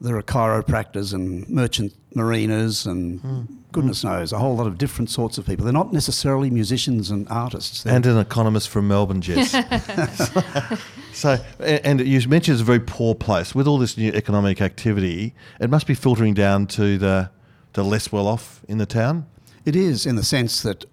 there 0.00 0.16
are 0.16 0.22
chiropractors 0.22 1.12
and 1.12 1.48
merchant 1.48 1.92
mariners, 2.14 2.86
and 2.86 3.20
hmm. 3.20 3.28
Hmm. 3.28 3.54
goodness 3.72 4.04
knows 4.04 4.32
a 4.32 4.38
whole 4.38 4.56
lot 4.56 4.66
of 4.66 4.78
different 4.78 5.10
sorts 5.10 5.38
of 5.38 5.46
people. 5.46 5.64
They're 5.64 5.72
not 5.72 5.92
necessarily 5.92 6.50
musicians 6.50 7.10
and 7.10 7.28
artists. 7.28 7.82
They're- 7.82 7.94
And 7.94 8.06
an 8.06 8.18
economist 8.18 8.68
from 8.68 8.88
Melbourne, 8.88 9.20
Jess. 9.20 9.50
so, 11.12 11.38
and 11.60 12.00
you 12.00 12.28
mentioned 12.28 12.54
it's 12.54 12.62
a 12.62 12.64
very 12.64 12.80
poor 12.80 13.14
place. 13.14 13.54
With 13.54 13.66
all 13.66 13.78
this 13.78 13.96
new 13.96 14.12
economic 14.12 14.60
activity, 14.60 15.34
it 15.60 15.70
must 15.70 15.86
be 15.86 15.94
filtering 15.94 16.34
down 16.34 16.66
to 16.68 16.98
the, 16.98 17.30
the 17.72 17.84
less 17.84 18.12
well 18.12 18.26
off 18.26 18.60
in 18.68 18.78
the 18.78 18.86
town. 18.86 19.26
It 19.64 19.76
is 19.76 20.06
in 20.06 20.16
the 20.16 20.24
sense 20.24 20.62
that 20.62 20.84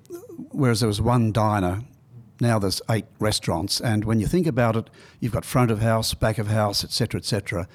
whereas 0.52 0.80
there 0.80 0.88
was 0.88 1.02
one 1.02 1.32
diner, 1.32 1.84
now 2.42 2.60
there's 2.60 2.82
eight 2.90 3.06
restaurants, 3.20 3.80
and 3.80 4.04
when 4.04 4.20
you 4.20 4.28
think 4.28 4.48
about 4.48 4.76
it, 4.76 4.90
you've 5.20 5.32
got 5.32 5.46
front 5.46 5.72
of 5.72 5.80
house, 5.80 6.14
back 6.14 6.38
of 6.38 6.48
house, 6.48 6.84
etc., 6.84 7.20
etc. 7.20 7.68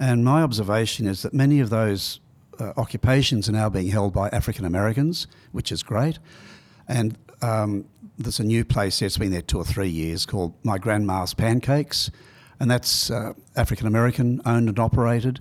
And 0.00 0.24
my 0.24 0.42
observation 0.42 1.06
is 1.06 1.22
that 1.22 1.34
many 1.34 1.60
of 1.60 1.68
those 1.68 2.20
uh, 2.58 2.72
occupations 2.78 3.48
are 3.48 3.52
now 3.52 3.68
being 3.68 3.88
held 3.88 4.14
by 4.14 4.30
African 4.30 4.64
Americans, 4.64 5.26
which 5.52 5.70
is 5.70 5.82
great. 5.82 6.18
And 6.88 7.18
um, 7.42 7.84
there's 8.18 8.40
a 8.40 8.44
new 8.44 8.64
place 8.64 8.98
there, 8.98 9.06
it's 9.06 9.18
been 9.18 9.30
there 9.30 9.42
two 9.42 9.58
or 9.58 9.64
three 9.64 9.88
years, 9.88 10.24
called 10.24 10.54
My 10.64 10.78
Grandma's 10.78 11.34
Pancakes. 11.34 12.10
And 12.58 12.70
that's 12.70 13.10
uh, 13.10 13.34
African 13.56 13.86
American 13.86 14.40
owned 14.44 14.68
and 14.68 14.78
operated. 14.78 15.40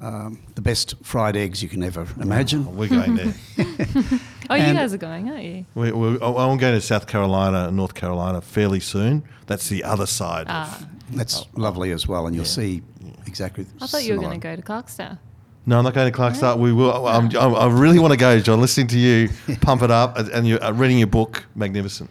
Um, 0.00 0.42
the 0.54 0.62
best 0.62 0.94
fried 1.02 1.36
eggs 1.36 1.62
you 1.62 1.68
can 1.68 1.82
ever 1.82 2.06
imagine. 2.18 2.76
We're 2.76 2.88
going 2.88 3.14
there. 3.16 3.34
Oh, 4.50 4.54
you 4.54 4.72
guys 4.72 4.92
are 4.94 4.98
going, 4.98 5.28
aren't 5.30 5.44
you? 5.44 5.66
we, 5.74 5.92
we, 5.92 6.18
oh, 6.20 6.36
I'm 6.36 6.58
going 6.58 6.74
to 6.74 6.80
South 6.80 7.06
Carolina 7.06 7.68
and 7.68 7.76
North 7.76 7.94
Carolina 7.94 8.40
fairly 8.40 8.80
soon. 8.80 9.24
That's 9.46 9.68
the 9.68 9.84
other 9.84 10.06
side. 10.06 10.46
Ah, 10.48 10.78
of, 10.78 11.16
That's 11.16 11.46
lovely 11.54 11.92
as 11.92 12.06
well, 12.08 12.26
and 12.26 12.34
you'll 12.34 12.44
see 12.44 12.82
exactly. 13.26 13.66
I 13.80 13.86
thought 13.86 14.04
you 14.04 14.14
were 14.14 14.20
going 14.22 14.40
to 14.40 14.44
go 14.48 14.56
to 14.56 14.62
Clarkstown. 14.62 15.18
no, 15.66 15.78
I'm 15.78 15.84
not 15.84 15.94
going 15.94 16.12
to 16.12 16.18
Clarksdale. 16.18 16.58
We 16.58 16.72
will. 16.72 17.06
I'm, 17.06 17.26
I'm, 17.36 17.54
I 17.54 17.66
really 17.66 17.98
want 17.98 18.12
to 18.12 18.18
go, 18.18 18.38
John. 18.40 18.60
Listening 18.60 18.86
to 18.88 18.98
you 18.98 19.28
pump 19.60 19.82
it 19.82 19.90
up 19.90 20.16
and- 20.18 20.28
and 20.30 20.46
you're 20.48 20.62
uh, 20.62 20.72
reading 20.72 20.98
your 20.98 21.06
book, 21.08 21.44
magnificent. 21.54 22.10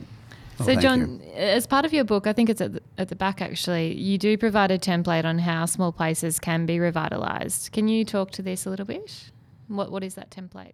Oh, 0.58 0.60
so, 0.60 0.64
thank 0.66 0.82
John, 0.82 1.22
as 1.36 1.68
part 1.68 1.84
of 1.84 1.92
your 1.92 2.06
book, 2.06 2.28
I 2.28 2.32
think 2.34 2.50
it's 2.50 2.62
at 2.62 2.72
the, 2.72 2.82
at 2.98 3.10
the 3.10 3.16
back 3.18 3.42
actually, 3.42 3.94
you 3.94 4.18
do 4.18 4.38
provide 4.38 4.72
a 4.72 4.80
template 4.80 5.26
on 5.26 5.40
how 5.40 5.66
small 5.66 5.92
places 5.92 6.40
can 6.40 6.66
be 6.66 6.78
revitalised. 6.78 7.72
Can 7.74 7.90
you 7.90 8.06
talk 8.06 8.32
to 8.32 8.42
this 8.42 8.66
a 8.66 8.70
little 8.70 8.86
bit? 8.86 9.32
What 9.68 9.92
What 9.92 10.02
is 10.04 10.16
that 10.16 10.30
template? 10.30 10.72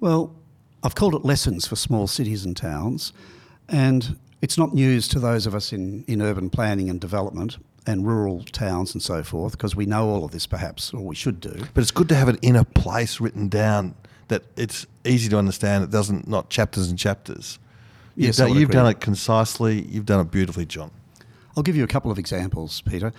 Well, 0.00 0.34
I've 0.82 0.94
called 0.94 1.14
it 1.14 1.24
Lessons 1.24 1.66
for 1.66 1.76
Small 1.76 2.06
Cities 2.06 2.44
and 2.44 2.56
Towns, 2.56 3.12
and 3.68 4.16
it's 4.40 4.56
not 4.56 4.74
news 4.74 5.08
to 5.08 5.18
those 5.18 5.46
of 5.46 5.54
us 5.54 5.72
in, 5.72 6.04
in 6.06 6.22
urban 6.22 6.48
planning 6.50 6.88
and 6.88 7.00
development 7.00 7.58
and 7.86 8.06
rural 8.06 8.42
towns 8.44 8.94
and 8.94 9.02
so 9.02 9.22
forth, 9.22 9.52
because 9.52 9.74
we 9.76 9.86
know 9.86 10.08
all 10.08 10.24
of 10.24 10.30
this 10.30 10.46
perhaps, 10.46 10.92
or 10.92 11.00
we 11.00 11.14
should 11.14 11.40
do. 11.40 11.54
But 11.74 11.82
it's 11.82 11.90
good 11.90 12.08
to 12.10 12.14
have 12.14 12.28
it 12.28 12.38
in 12.42 12.56
a 12.56 12.64
place 12.64 13.20
written 13.20 13.48
down 13.48 13.94
that 14.28 14.44
it's 14.56 14.86
easy 15.04 15.28
to 15.30 15.38
understand. 15.38 15.84
It 15.84 15.90
doesn't 15.90 16.28
not 16.28 16.50
chapters 16.50 16.88
and 16.88 16.98
chapters. 16.98 17.58
You've, 18.16 18.26
Yes, 18.26 18.36
done, 18.36 18.54
you've 18.54 18.70
done 18.70 18.86
it 18.86 19.00
concisely. 19.00 19.82
You've 19.82 20.06
done 20.06 20.20
it 20.20 20.30
beautifully, 20.30 20.66
John. 20.66 20.90
I'll 21.56 21.62
give 21.62 21.76
you 21.76 21.84
a 21.84 21.88
couple 21.88 22.10
of 22.10 22.18
examples, 22.18 22.80
Peter. 22.82 23.12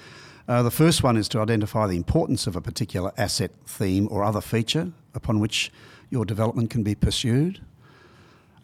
Uh, 0.52 0.62
the 0.62 0.70
first 0.70 1.02
one 1.02 1.16
is 1.16 1.30
to 1.30 1.40
identify 1.40 1.88
the 1.88 1.96
importance 1.96 2.46
of 2.46 2.58
a 2.58 2.62
particular 2.62 3.14
asset, 3.18 3.52
theme, 3.66 4.06
or 4.12 4.22
other 4.22 4.42
feature 4.42 4.92
upon 5.14 5.40
which 5.40 5.72
your 6.10 6.26
development 6.26 6.70
can 6.70 6.84
be 6.84 6.94
pursued. 6.94 7.62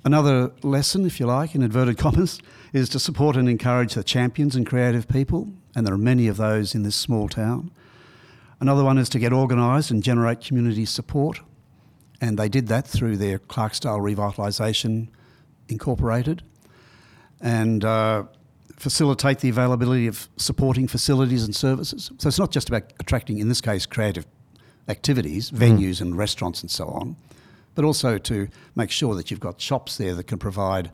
Another 0.04 0.52
lesson, 0.64 1.06
if 1.06 1.18
you 1.18 1.26
like, 1.26 1.56
in 1.56 1.62
inverted 1.62 1.98
commas, 2.04 2.42
is 2.74 2.90
to 2.90 3.00
support 3.00 3.38
and 3.38 3.48
encourage 3.48 3.94
the 3.94 4.04
champions 4.04 4.54
and 4.54 4.68
creative 4.68 5.08
people, 5.08 5.48
and 5.76 5.88
there 5.88 5.94
are 5.94 5.98
many 5.98 6.28
of 6.28 6.36
those 6.36 6.76
in 6.76 6.84
this 6.84 6.98
small 6.98 7.30
town. 7.30 7.72
Another 8.60 8.84
one 8.84 8.98
is 8.98 9.08
to 9.08 9.18
get 9.18 9.32
organised 9.32 9.90
and 9.90 10.04
generate 10.04 10.42
community 10.42 10.84
support, 10.84 11.40
and 12.20 12.38
they 12.38 12.50
did 12.50 12.68
that 12.68 12.86
through 12.86 13.16
their 13.16 13.40
Clarksdale 13.40 14.02
Revitalisation 14.02 15.08
Incorporated, 15.70 16.44
and 17.40 17.86
uh, 17.86 18.24
facilitate 18.78 19.40
the 19.40 19.50
availability 19.50 20.08
of 20.08 20.30
supporting 20.38 20.88
facilities 20.88 21.44
and 21.44 21.56
services. 21.56 22.12
So 22.20 22.28
it's 22.28 22.40
not 22.40 22.52
just 22.52 22.70
about 22.70 22.94
attracting, 23.00 23.40
in 23.40 23.50
this 23.50 23.60
case, 23.60 23.86
creative 23.86 24.26
activities, 24.88 25.50
hmm. 25.50 25.58
venues 25.58 26.00
and 26.00 26.18
restaurants 26.18 26.62
and 26.62 26.72
so 26.72 26.88
on, 26.88 27.16
but 27.76 27.84
also 27.84 28.18
to 28.18 28.48
make 28.76 28.92
sure 28.92 29.16
that 29.16 29.30
you've 29.30 29.40
got 29.40 29.60
shops 29.60 29.98
there 29.98 30.14
that 30.16 30.28
can 30.28 30.38
provide 30.38 30.92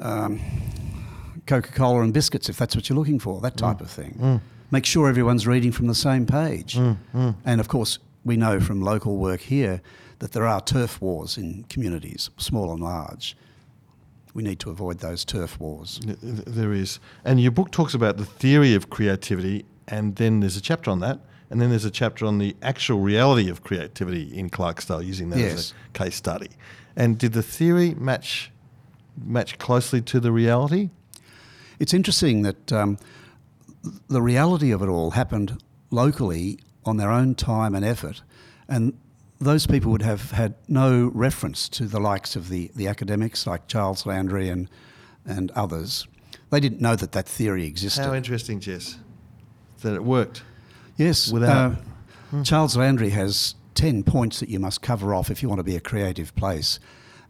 um, 0.00 0.40
Coca 1.46 1.72
Cola 1.72 2.02
and 2.02 2.12
biscuits 2.12 2.48
if 2.48 2.56
that's 2.56 2.74
what 2.74 2.88
you're 2.88 2.98
looking 2.98 3.18
for, 3.18 3.40
that 3.40 3.52
hmm. 3.52 3.66
type 3.66 3.80
of 3.80 3.90
thing. 3.90 4.12
Hmm. 4.12 4.36
Make 4.70 4.84
sure 4.84 5.08
everyone's 5.08 5.46
reading 5.46 5.72
from 5.72 5.86
the 5.86 5.94
same 5.94 6.26
page. 6.26 6.76
And 7.44 7.60
of 7.60 7.68
course, 7.68 7.98
we 8.24 8.36
know 8.36 8.60
from 8.60 8.82
local 8.82 9.16
work 9.16 9.40
here 9.40 9.80
that 10.18 10.32
there 10.32 10.46
are 10.46 10.60
turf 10.60 11.00
wars 11.00 11.38
in 11.38 11.64
communities, 11.70 12.28
small 12.36 12.72
and 12.72 12.80
large. 12.80 13.36
We 14.38 14.44
need 14.44 14.60
to 14.60 14.70
avoid 14.70 15.00
those 15.00 15.24
turf 15.24 15.58
wars. 15.58 15.98
Th- 15.98 16.20
th- 16.20 16.44
There 16.46 16.72
is. 16.72 17.00
And 17.24 17.40
your 17.40 17.50
book 17.50 17.72
talks 17.72 17.92
about 17.92 18.18
the 18.18 18.24
theory 18.24 18.72
of 18.76 18.88
creativity, 18.88 19.64
and 19.88 20.14
then 20.14 20.38
there's 20.38 20.56
a 20.56 20.60
chapter 20.60 20.92
on 20.92 21.00
that, 21.00 21.18
and 21.50 21.60
then 21.60 21.70
there's 21.70 21.84
a 21.84 21.90
chapter 21.90 22.24
on 22.24 22.38
the 22.38 22.54
actual 22.62 23.00
reality 23.00 23.50
of 23.50 23.64
creativity 23.64 24.32
in 24.32 24.48
Clarksdale, 24.48 25.04
using 25.04 25.30
that 25.30 25.40
Yes. 25.40 25.52
as 25.52 25.74
a 25.88 25.98
case 25.98 26.14
study. 26.14 26.50
And 26.94 27.18
did 27.18 27.32
the 27.32 27.42
theory 27.42 27.94
match 27.96 28.52
match 29.20 29.58
closely 29.58 30.00
to 30.02 30.20
the 30.20 30.30
reality? 30.30 30.90
It's 31.80 31.92
interesting 31.92 32.42
that 32.42 32.72
um, 32.72 32.96
the 34.06 34.22
reality 34.22 34.70
of 34.70 34.82
it 34.82 34.88
all 34.88 35.10
happened 35.10 35.60
locally 35.90 36.60
on 36.84 36.96
their 36.96 37.10
own 37.10 37.34
time 37.34 37.74
and 37.74 37.84
effort, 37.84 38.22
and 38.68 38.92
those 39.40 39.66
people 39.66 39.92
would 39.92 40.02
have 40.02 40.32
had 40.32 40.54
no 40.66 41.10
reference 41.14 41.68
to 41.70 41.84
the 41.86 42.00
likes 42.00 42.34
of 42.36 42.48
the, 42.48 42.70
the 42.74 42.88
academics 42.88 43.46
like 43.46 43.68
Charles 43.68 44.04
Landry 44.04 44.48
and, 44.48 44.68
and 45.24 45.50
others. 45.52 46.08
They 46.50 46.60
didn't 46.60 46.80
know 46.80 46.96
that 46.96 47.12
that 47.12 47.28
theory 47.28 47.64
existed. 47.64 48.02
How 48.04 48.14
interesting, 48.14 48.58
Jess, 48.60 48.98
that 49.82 49.94
it 49.94 50.02
worked. 50.04 50.42
Yes, 50.96 51.30
Without- 51.30 51.76
uh, 52.32 52.42
Charles 52.42 52.76
Landry 52.76 53.10
has 53.10 53.54
10 53.74 54.02
points 54.02 54.40
that 54.40 54.48
you 54.48 54.58
must 54.58 54.82
cover 54.82 55.14
off 55.14 55.30
if 55.30 55.42
you 55.42 55.48
want 55.48 55.60
to 55.60 55.64
be 55.64 55.76
a 55.76 55.80
creative 55.80 56.34
place. 56.34 56.80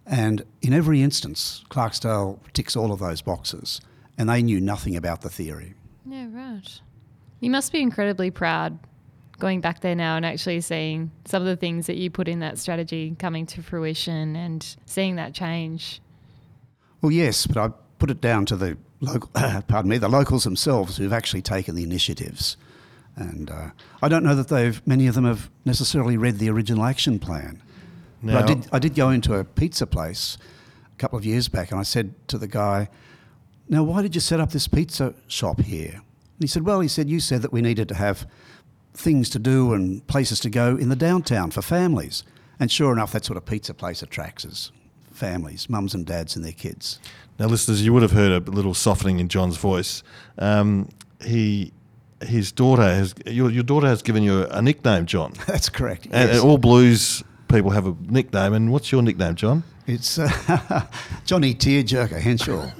And 0.07 0.45
in 0.63 0.73
every 0.73 1.03
instance, 1.03 1.63
Clarksdale 1.69 2.39
ticks 2.55 2.75
all 2.75 2.91
of 2.93 2.99
those 2.99 3.21
boxes, 3.21 3.81
and 4.17 4.29
they 4.29 4.43
knew 4.43 4.61
nothing 4.61 4.97
about 4.97 5.21
the 5.21 5.29
theory. 5.29 5.75
Yeah, 6.07 6.27
right. 6.33 6.81
You 7.41 7.51
must 7.51 7.71
be 7.71 7.83
incredibly 7.83 8.31
proud 8.31 8.79
going 9.39 9.61
back 9.61 9.81
there 9.81 9.95
now 9.95 10.17
and 10.17 10.27
actually 10.27 10.61
seeing 10.61 11.11
some 11.25 11.43
of 11.43 11.49
the 11.49 11.57
things 11.57 11.87
that 11.87 11.97
you 11.97 12.11
put 12.11 12.29
in 12.29 12.41
that 12.41 12.59
strategy 12.59 13.15
coming 13.19 13.47
to 13.47 13.63
fruition 13.63 14.37
and 14.37 14.77
seeing 14.87 15.17
that 15.17 15.33
change. 15.33 16.01
Well, 17.01 17.13
yes, 17.13 17.47
but 17.47 17.57
I 17.57 17.71
put 17.99 18.11
it 18.11 18.21
down 18.21 18.47
to 18.47 18.57
the 18.57 18.77
local, 19.01 19.31
pardon 19.69 19.89
me, 19.91 19.99
the 19.99 20.09
locals 20.09 20.45
themselves 20.45 20.97
who've 20.97 21.13
actually 21.13 21.43
taken 21.43 21.75
the 21.75 21.85
initiatives. 21.85 22.57
And 23.17 23.51
uh, 23.51 23.71
I 24.03 24.09
don't 24.09 24.23
know 24.23 24.35
that 24.35 24.49
they've 24.49 24.85
many 24.87 25.07
of 25.07 25.15
them 25.15 25.25
have 25.25 25.51
necessarily 25.65 26.17
read 26.17 26.39
the 26.39 26.51
original 26.51 26.85
action 26.85 27.19
plan. 27.19 27.63
But 28.23 28.37
I 28.37 28.43
did 28.43 28.69
I 28.73 28.79
did 28.79 28.95
go 28.95 29.11
into 29.11 29.35
a 29.35 29.45
pizza 29.45 29.87
place 29.87 30.39
a 30.93 30.99
couple 30.99 31.19
of 31.19 31.25
years 31.25 31.49
back, 31.49 31.71
and 31.71 31.81
I 31.81 31.85
said 31.85 32.15
to 32.29 32.39
the 32.39 32.47
guy, 32.49 32.89
"Now, 33.69 33.83
why 33.85 34.03
did 34.03 34.15
you 34.15 34.21
set 34.21 34.41
up 34.41 34.51
this 34.51 34.69
pizza 34.69 35.15
shop 35.27 35.61
here?" 35.61 35.95
And 35.95 36.41
he 36.41 36.47
said, 36.47 36.65
"Well, 36.65 36.81
he 36.81 36.89
said 36.89 37.09
you 37.09 37.21
said 37.21 37.43
that 37.43 37.53
we 37.53 37.61
needed 37.61 37.89
to 37.89 37.95
have 37.95 38.27
things 38.95 39.29
to 39.31 39.39
do 39.39 39.73
and 39.73 40.07
places 40.07 40.41
to 40.41 40.51
go 40.51 40.77
in 40.77 40.89
the 40.89 40.97
downtown 40.97 41.51
for 41.51 41.63
families." 41.63 42.25
And 42.61 42.71
sure 42.71 42.93
enough, 42.93 43.13
that's 43.13 43.31
what 43.31 43.37
a 43.37 43.41
pizza 43.41 43.75
place 43.75 44.03
attracts 44.03 44.45
is 44.45 44.73
families, 45.19 45.69
mums 45.69 45.95
and 45.95 46.07
dads 46.07 46.37
and 46.37 46.45
their 46.45 46.53
kids. 46.53 46.99
Now, 47.39 47.47
listeners, 47.47 47.85
you 47.85 47.93
would 47.93 48.03
have 48.03 48.13
heard 48.13 48.49
a 48.49 48.51
little 48.51 48.75
softening 48.75 49.19
in 49.19 49.29
John's 49.29 49.57
voice. 49.57 50.03
Um, 50.39 50.89
he, 51.21 51.73
his 52.23 52.53
daughter 52.53 52.83
has 52.83 53.15
your, 53.27 53.51
your 53.51 53.63
daughter 53.63 53.87
has 53.87 54.03
given 54.03 54.23
you 54.23 54.45
a 54.45 54.63
nickname, 54.63 55.07
John. 55.07 55.35
That's 55.47 55.69
correct. 55.69 56.07
And, 56.07 56.31
yes. 56.31 56.41
and 56.41 56.49
all 56.49 56.59
blues 56.59 57.23
people 57.49 57.71
have 57.71 57.87
a 57.87 57.97
nickname. 58.09 58.53
And 58.55 58.73
what's 58.73 58.91
your 58.93 59.03
nickname, 59.03 59.35
John? 59.35 59.65
It's 59.87 60.19
uh, 60.19 60.87
Johnny 61.25 61.55
Tearjerker 61.55 62.21
Henshall. 62.21 62.73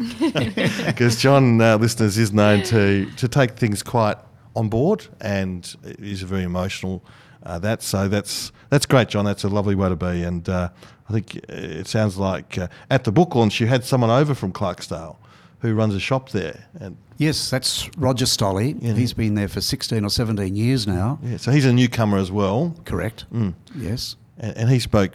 Because 0.87 1.17
John, 1.17 1.61
uh, 1.61 1.77
listeners, 1.77 2.19
is 2.19 2.33
known 2.33 2.63
to 2.65 3.11
to 3.17 3.29
take 3.29 3.53
things 3.53 3.83
quite 3.83 4.19
on 4.59 4.69
board, 4.69 5.07
and 5.21 5.75
is 5.85 6.23
very 6.23 6.43
emotional. 6.43 7.03
Uh, 7.43 7.59
that 7.61 7.83
so 7.83 8.09
that's 8.09 8.53
that's 8.71 8.87
great, 8.87 9.09
John. 9.09 9.25
That's 9.25 9.45
a 9.45 9.49
lovely 9.49 9.75
way 9.75 9.89
to 9.89 9.97
be, 9.97 10.23
and 10.25 10.49
uh, 10.49 10.69
I 11.09 11.13
think 11.13 11.37
it 11.49 11.87
sounds 11.87 12.17
like 12.19 12.59
uh, 12.59 12.69
at 12.91 13.05
the 13.05 13.13
book 13.13 13.35
launch 13.35 13.61
you 13.61 13.67
had 13.69 13.85
someone 13.85 14.11
over 14.11 14.35
from 14.35 14.53
Clarksdale 14.53 15.17
who 15.61 15.75
runs 15.75 15.95
a 15.95 16.01
shop 16.01 16.31
there, 16.31 16.67
and 16.81 16.97
yes, 17.17 17.51
that's 17.51 17.89
Roger 17.97 18.27
Stolle. 18.27 18.77
Yeah. 18.81 18.95
He's 18.95 19.13
been 19.15 19.35
there 19.35 19.49
for 19.49 19.61
16 19.61 20.05
or 20.05 20.11
17 20.11 20.55
years 20.57 20.87
now. 20.87 21.19
yeah, 21.23 21.37
so 21.37 21.51
he's 21.53 21.65
a 21.65 21.73
newcomer 21.73 22.19
as 22.19 22.31
well, 22.31 22.77
Correct. 22.85 23.25
Mm. 23.33 23.55
Yes. 23.77 24.17
and, 24.39 24.57
and 24.57 24.71
he 24.71 24.79
spoke 24.79 25.13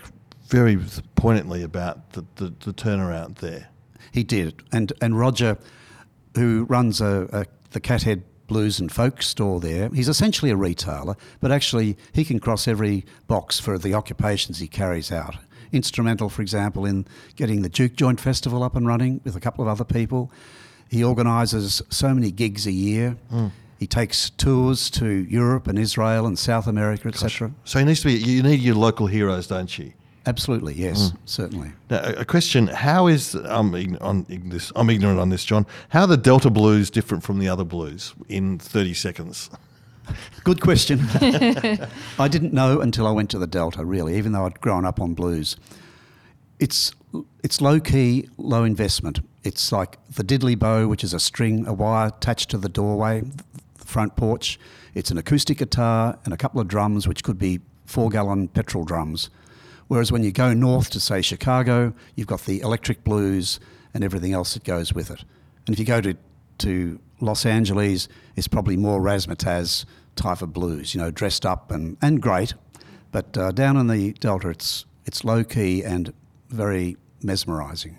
very 0.47 0.77
poignantly 1.15 1.63
about 1.63 2.11
the, 2.13 2.25
the, 2.35 2.53
the 2.65 2.73
turnaround 2.73 3.35
there. 3.39 3.69
He 4.11 4.23
did. 4.23 4.61
And 4.71 4.93
and 5.01 5.17
Roger, 5.19 5.57
who 6.35 6.65
runs 6.69 7.01
a, 7.01 7.27
a 7.33 7.45
the 7.71 7.79
Cathead 7.81 8.21
Blues 8.53 8.79
and 8.79 8.91
Folk 8.91 9.23
store 9.23 9.59
there, 9.59 9.89
he's 9.89 10.07
essentially 10.07 10.51
a 10.51 10.55
retailer, 10.55 11.15
but 11.39 11.51
actually 11.51 11.97
he 12.11 12.23
can 12.23 12.39
cross 12.39 12.67
every 12.67 13.03
box 13.25 13.59
for 13.59 13.79
the 13.79 13.95
occupations 13.95 14.59
he 14.59 14.67
carries 14.67 15.11
out. 15.11 15.37
Instrumental, 15.71 16.29
for 16.29 16.43
example, 16.43 16.85
in 16.85 17.07
getting 17.35 17.63
the 17.63 17.69
Juke 17.69 17.95
Joint 17.95 18.21
Festival 18.21 18.61
up 18.61 18.75
and 18.75 18.85
running 18.85 19.21
with 19.23 19.35
a 19.35 19.39
couple 19.39 19.63
of 19.63 19.67
other 19.67 19.83
people. 19.83 20.31
He 20.87 21.03
organises 21.03 21.81
so 21.89 22.13
many 22.13 22.29
gigs 22.29 22.67
a 22.67 22.71
year. 22.71 23.17
Hmm. 23.31 23.47
He 23.79 23.87
takes 23.87 24.29
tours 24.29 24.91
to 24.91 25.07
Europe 25.07 25.65
and 25.65 25.79
Israel 25.79 26.27
and 26.27 26.37
South 26.37 26.67
America, 26.67 27.07
etc. 27.07 27.53
So 27.65 27.79
he 27.79 27.85
needs 27.85 28.01
to 28.01 28.05
be. 28.05 28.13
You 28.13 28.43
need 28.43 28.59
your 28.59 28.75
local 28.75 29.07
heroes, 29.07 29.47
don't 29.47 29.75
you? 29.79 29.93
Absolutely, 30.25 30.73
yes, 30.73 31.11
mm. 31.11 31.17
certainly. 31.25 31.71
Now, 31.89 32.01
a 32.03 32.23
question: 32.23 32.67
How 32.67 33.07
is 33.07 33.35
um, 33.35 33.75
I'm 33.75 33.97
on 33.99 34.25
this? 34.27 34.71
I'm 34.75 34.89
ignorant 34.89 35.19
on 35.19 35.29
this, 35.29 35.43
John. 35.43 35.65
How 35.89 36.01
are 36.01 36.07
the 36.07 36.17
Delta 36.17 36.49
blues 36.49 36.89
different 36.89 37.23
from 37.23 37.39
the 37.39 37.49
other 37.49 37.65
blues? 37.65 38.13
In 38.29 38.57
thirty 38.57 38.93
seconds. 38.93 39.49
Good 40.43 40.61
question. 40.61 40.99
I 42.19 42.27
didn't 42.27 42.53
know 42.53 42.81
until 42.81 43.07
I 43.07 43.11
went 43.11 43.29
to 43.31 43.39
the 43.39 43.47
Delta, 43.47 43.85
really, 43.85 44.17
even 44.17 44.33
though 44.33 44.45
I'd 44.45 44.59
grown 44.59 44.85
up 44.85 44.99
on 44.99 45.13
blues. 45.13 45.55
It's, 46.59 46.91
it's 47.43 47.61
low 47.61 47.79
key, 47.79 48.29
low 48.37 48.63
investment. 48.63 49.19
It's 49.43 49.71
like 49.71 49.97
the 50.09 50.23
diddley 50.23 50.57
bow, 50.57 50.87
which 50.87 51.03
is 51.03 51.13
a 51.13 51.19
string, 51.19 51.65
a 51.67 51.73
wire 51.73 52.07
attached 52.07 52.49
to 52.51 52.57
the 52.57 52.69
doorway, 52.69 53.21
the 53.21 53.85
front 53.85 54.15
porch. 54.15 54.59
It's 54.93 55.11
an 55.11 55.17
acoustic 55.17 55.57
guitar 55.57 56.19
and 56.25 56.33
a 56.33 56.37
couple 56.37 56.61
of 56.61 56.67
drums, 56.67 57.07
which 57.07 57.23
could 57.23 57.39
be 57.39 57.61
four 57.85 58.09
gallon 58.09 58.47
petrol 58.47 58.85
drums. 58.85 59.29
Whereas 59.87 60.11
when 60.11 60.23
you 60.23 60.31
go 60.31 60.53
north 60.53 60.89
to, 60.91 60.99
say, 60.99 61.21
Chicago, 61.21 61.93
you've 62.15 62.27
got 62.27 62.45
the 62.45 62.61
electric 62.61 63.03
blues 63.03 63.59
and 63.93 64.03
everything 64.03 64.33
else 64.33 64.53
that 64.53 64.63
goes 64.63 64.93
with 64.93 65.11
it. 65.11 65.23
And 65.65 65.73
if 65.73 65.79
you 65.79 65.85
go 65.85 66.01
to, 66.01 66.15
to 66.59 66.99
Los 67.19 67.45
Angeles, 67.45 68.07
it's 68.35 68.47
probably 68.47 68.77
more 68.77 69.01
razzmatazz 69.01 69.85
type 70.15 70.41
of 70.41 70.53
blues, 70.53 70.93
you 70.93 71.01
know, 71.01 71.11
dressed 71.11 71.45
up 71.45 71.71
and, 71.71 71.97
and 72.01 72.21
great. 72.21 72.53
But 73.11 73.37
uh, 73.37 73.51
down 73.51 73.77
in 73.77 73.87
the 73.87 74.13
Delta, 74.13 74.49
it's, 74.49 74.85
it's 75.05 75.23
low 75.23 75.43
key 75.43 75.83
and 75.83 76.13
very 76.49 76.97
mesmerising. 77.21 77.97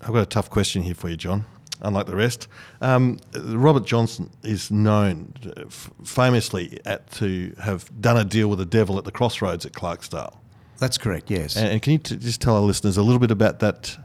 I've 0.00 0.12
got 0.12 0.22
a 0.22 0.26
tough 0.26 0.48
question 0.48 0.82
here 0.82 0.94
for 0.94 1.08
you, 1.08 1.16
John. 1.16 1.44
Unlike 1.82 2.06
the 2.06 2.16
rest, 2.16 2.48
um, 2.82 3.18
Robert 3.34 3.86
Johnson 3.86 4.30
is 4.42 4.70
known 4.70 5.32
uh, 5.44 5.64
famously 6.04 6.78
at, 6.84 7.10
to 7.12 7.54
have 7.62 7.90
done 8.02 8.18
a 8.18 8.24
deal 8.24 8.48
with 8.48 8.58
the 8.58 8.66
devil 8.66 8.98
at 8.98 9.04
the 9.04 9.12
crossroads 9.12 9.64
at 9.64 9.72
Clarksdale. 9.72 10.36
That's 10.80 10.98
correct, 10.98 11.30
yes. 11.30 11.56
And, 11.56 11.68
and 11.68 11.82
can 11.82 11.92
you 11.92 11.98
t- 11.98 12.16
just 12.16 12.40
tell 12.40 12.56
our 12.56 12.62
listeners 12.62 12.96
a 12.96 13.02
little 13.02 13.20
bit 13.20 13.30
about 13.30 13.60
that 13.60 13.96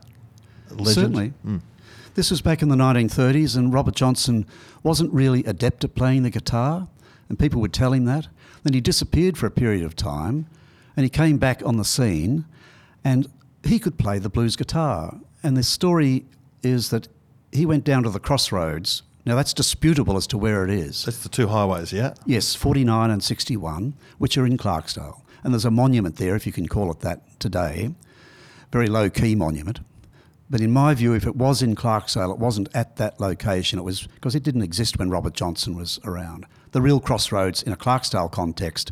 legend? 0.70 0.88
Certainly. 0.88 1.28
Hmm. 1.42 1.58
This 2.16 2.30
was 2.30 2.42
back 2.42 2.62
in 2.62 2.70
the 2.70 2.76
1930s, 2.76 3.58
and 3.58 3.74
Robert 3.74 3.96
Johnson 3.96 4.46
wasn't 4.84 5.12
really 5.14 5.44
adept 5.46 5.84
at 5.84 5.96
playing 5.96 6.24
the 6.24 6.30
guitar, 6.30 6.88
and 7.28 7.40
people 7.40 7.60
would 7.62 7.74
tell 7.74 7.94
him 7.94 8.06
that. 8.06 8.28
Then 8.64 8.74
he 8.74 8.82
disappeared 8.82 9.38
for 9.38 9.48
a 9.48 9.52
period 9.52 9.84
of 9.84 9.96
time, 9.96 10.48
and 10.96 11.04
he 11.04 11.10
came 11.10 11.38
back 11.38 11.66
on 11.66 11.78
the 11.78 11.86
scene, 11.86 12.46
and 13.04 13.28
he 13.64 13.80
could 13.80 13.98
play 13.98 14.20
the 14.20 14.30
blues 14.30 14.56
guitar. 14.56 15.20
And 15.44 15.56
the 15.56 15.64
story 15.64 16.26
is 16.62 16.90
that 16.90 17.08
he 17.52 17.66
went 17.66 17.84
down 17.84 18.04
to 18.04 18.10
the 18.10 18.20
crossroads. 18.20 19.04
Now, 19.26 19.36
that's 19.36 19.54
disputable 19.54 20.18
as 20.18 20.28
to 20.28 20.38
where 20.38 20.64
it 20.64 20.70
is. 20.70 21.06
That's 21.06 21.24
the 21.24 21.30
two 21.30 21.48
highways, 21.48 21.92
yeah? 21.92 22.14
Yes, 22.26 22.54
49 22.54 23.10
and 23.10 23.24
61, 23.24 23.94
which 24.18 24.38
are 24.38 24.46
in 24.46 24.58
Clarksdale. 24.58 25.22
And 25.46 25.54
there's 25.54 25.64
a 25.64 25.70
monument 25.70 26.16
there, 26.16 26.36
if 26.36 26.48
you 26.48 26.52
can 26.52 26.68
call 26.68 26.90
it 26.90 27.02
that 27.02 27.40
today. 27.40 27.94
Very 28.72 28.88
low 28.88 29.12
key 29.12 29.36
monument. 29.36 29.80
But 30.50 30.60
in 30.60 30.72
my 30.72 30.96
view, 30.96 31.14
if 31.14 31.28
it 31.28 31.36
was 31.36 31.62
in 31.62 31.76
Clarksdale, 31.76 32.34
it 32.34 32.40
wasn't 32.40 32.68
at 32.74 32.96
that 32.96 33.20
location. 33.20 33.78
It 33.78 33.84
was 33.84 34.08
because 34.08 34.34
it 34.34 34.42
didn't 34.42 34.64
exist 34.64 34.98
when 34.98 35.12
Robert 35.12 35.36
Johnson 35.36 35.76
was 35.76 36.00
around. 36.04 36.48
The 36.72 36.82
real 36.82 37.00
crossroads 37.00 37.62
in 37.62 37.72
a 37.72 37.78
Clarksdale 37.78 38.32
context 38.32 38.92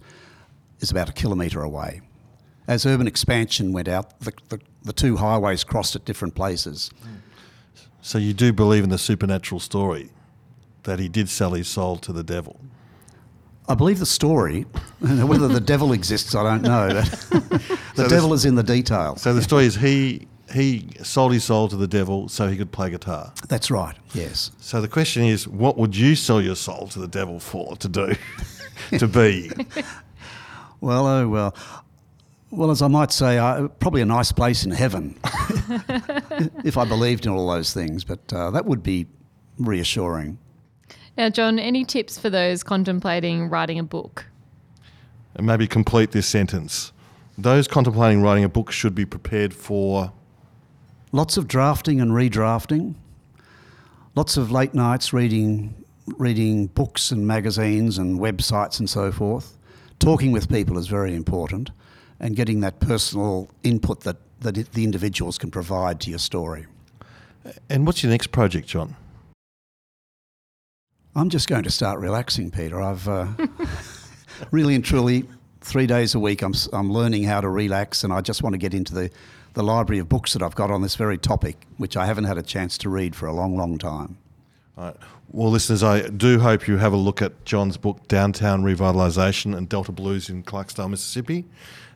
is 0.80 0.92
about 0.92 1.10
a 1.10 1.12
kilometre 1.12 1.64
away. 1.64 2.02
As 2.68 2.86
urban 2.86 3.08
expansion 3.08 3.74
went 3.74 3.88
out, 3.88 4.20
the, 4.20 4.34
the, 4.50 4.60
the 4.84 4.94
two 4.94 5.18
highways 5.18 5.64
crossed 5.64 5.96
at 5.96 6.06
different 6.06 6.36
places. 6.36 6.92
So 8.04 8.20
you 8.20 8.34
do 8.34 8.54
believe 8.54 8.84
in 8.84 8.92
the 8.92 9.00
supernatural 9.00 9.60
story 9.60 10.12
that 10.84 11.00
he 11.00 11.10
did 11.10 11.30
sell 11.30 11.54
his 11.54 11.68
soul 11.68 11.98
to 11.98 12.14
the 12.14 12.24
devil? 12.24 12.60
I 13.70 13.76
believe 13.76 14.00
the 14.00 14.06
story. 14.06 14.62
Whether 15.00 15.48
the 15.48 15.62
devil 15.62 15.94
exists, 15.94 16.36
I 16.36 16.44
don't 16.44 16.62
know. 16.64 16.88
the 17.02 17.62
So 17.96 18.08
devil 18.10 18.30
this- 18.30 18.42
is 18.42 18.46
in 18.46 18.56
the 18.56 18.64
details. 18.64 19.22
So 19.22 19.34
the 19.34 19.42
story 19.42 19.66
is 19.66 19.76
he 19.76 20.28
he 20.54 20.88
sold 21.02 21.32
his 21.34 21.44
soul 21.44 21.68
to 21.70 21.76
the 21.78 21.88
devil 21.88 22.28
so 22.30 22.48
he 22.48 22.58
could 22.58 22.72
play 22.72 22.90
guitar. 22.92 23.34
That's 23.48 23.72
right, 23.72 23.96
yes. 24.14 24.52
So 24.60 24.82
the 24.82 24.88
question 24.88 25.24
is, 25.24 25.48
what 25.48 25.78
would 25.78 25.96
you 25.96 26.16
sell 26.16 26.42
your 26.42 26.56
soul 26.56 26.88
to 26.90 27.00
the 27.00 27.08
devil 27.08 27.40
for 27.40 27.76
to 27.78 27.88
do, 27.88 28.14
to 29.00 29.08
be? 29.08 29.50
Well, 30.82 31.08
oh 31.08 31.28
well. 31.28 31.56
Well, 32.52 32.70
as 32.70 32.84
I 32.84 32.88
might 32.88 33.12
say, 33.12 33.40
uh, 33.40 33.68
probably 33.80 34.02
a 34.02 34.06
nice 34.06 34.32
place 34.32 34.64
in 34.64 34.70
heaven, 34.70 35.18
if 36.64 36.78
I 36.78 36.86
believed 36.86 37.26
in 37.26 37.32
all 37.32 37.50
those 37.50 37.74
things. 37.74 38.04
But 38.04 38.20
uh, 38.32 38.52
that 38.52 38.66
would 38.66 38.84
be 38.84 39.08
reassuring. 39.58 40.38
Now, 41.16 41.30
John, 41.30 41.60
any 41.60 41.86
tips 41.86 42.18
for 42.18 42.30
those 42.30 42.64
contemplating 42.64 43.50
writing 43.50 43.78
a 43.78 43.84
book? 43.84 44.26
And 45.36 45.46
maybe 45.46 45.68
complete 45.68 46.12
this 46.12 46.28
sentence. 46.28 46.92
Those 47.38 47.68
contemplating 47.68 48.22
writing 48.22 48.44
a 48.44 48.50
book 48.50 48.72
should 48.72 48.96
be 48.96 49.06
prepared 49.06 49.54
for. 49.54 50.12
Lots 51.12 51.38
of 51.38 51.48
drafting 51.48 52.02
and 52.02 52.12
redrafting. 52.12 52.96
Lots 54.16 54.38
of 54.38 54.52
late 54.52 54.74
nights 54.74 55.14
reading, 55.14 55.76
reading 56.18 56.68
books 56.68 57.12
and 57.12 57.28
magazines 57.28 57.98
and 58.00 58.20
websites 58.20 58.80
and 58.80 58.90
so 58.90 59.12
forth. 59.12 59.58
Talking 60.00 60.32
with 60.32 60.50
people 60.50 60.78
is 60.78 60.88
very 60.88 61.16
important, 61.16 61.70
and 62.20 62.36
getting 62.36 62.60
that 62.62 62.80
personal 62.80 63.50
input 63.64 64.02
that, 64.02 64.18
that 64.42 64.56
the 64.74 64.84
individuals 64.84 65.38
can 65.38 65.50
provide 65.52 66.00
to 66.02 66.10
your 66.10 66.20
story. 66.20 66.66
And 67.70 67.86
what's 67.86 68.04
your 68.04 68.12
next 68.12 68.28
project, 68.32 68.68
John? 68.68 68.96
I'm 71.16 71.30
just 71.30 71.48
going 71.48 71.64
to 71.64 71.72
start 71.72 72.00
relaxing, 72.00 72.50
Peter. 72.50 72.82
I've 72.82 73.08
uh, 73.08 73.28
really 74.52 74.74
and 74.74 74.84
truly 74.84 75.26
three 75.62 75.86
days 75.86 76.16
a 76.16 76.20
week. 76.20 76.42
I'm 76.42 76.54
I'm 76.72 76.92
learning 76.92 77.24
how 77.24 77.42
to 77.42 77.50
relax, 77.50 78.04
and 78.04 78.12
I 78.12 78.22
just 78.22 78.42
want 78.42 78.54
to 78.54 78.58
get 78.58 78.74
into 78.74 78.94
the 78.94 79.12
the 79.54 79.64
library 79.64 80.00
of 80.00 80.10
books 80.10 80.34
that 80.34 80.42
I've 80.42 80.56
got 80.56 80.72
on 80.72 80.82
this 80.82 80.96
very 80.96 81.20
topic, 81.20 81.68
which 81.78 81.96
I 81.96 82.08
haven't 82.08 82.24
had 82.24 82.40
a 82.40 82.42
chance 82.42 82.78
to 82.80 82.90
read 82.90 83.16
for 83.16 83.28
a 83.28 83.34
long, 83.34 83.56
long 83.56 83.78
time. 83.78 84.18
Well, 85.30 85.52
listeners, 85.52 85.84
I 85.84 86.08
do 86.10 86.40
hope 86.40 86.68
you 86.68 86.78
have 86.78 86.94
a 86.94 86.98
look 86.98 87.22
at 87.22 87.46
John's 87.46 87.78
book, 87.78 88.08
Downtown 88.08 88.64
Revitalisation 88.64 89.56
and 89.56 89.70
Delta 89.70 89.92
Blues 89.92 90.30
in 90.30 90.44
Clarksdale, 90.44 90.90
Mississippi. 90.90 91.46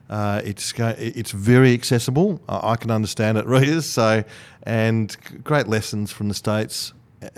Uh, 0.09 0.41
it's 0.45 0.73
it's 0.77 1.31
very 1.31 1.73
accessible. 1.73 2.39
I 2.47 2.75
can 2.75 2.91
understand 2.91 3.39
it, 3.39 3.45
readers. 3.47 3.87
So, 3.87 4.23
and 4.63 5.15
great 5.43 5.67
lessons 5.67 6.11
from 6.11 6.27
the 6.29 6.35
states, 6.35 6.93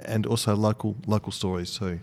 and 0.05 0.25
also 0.25 0.55
local 0.55 0.95
local 1.07 1.31
stories 1.31 1.77
too. 1.77 1.99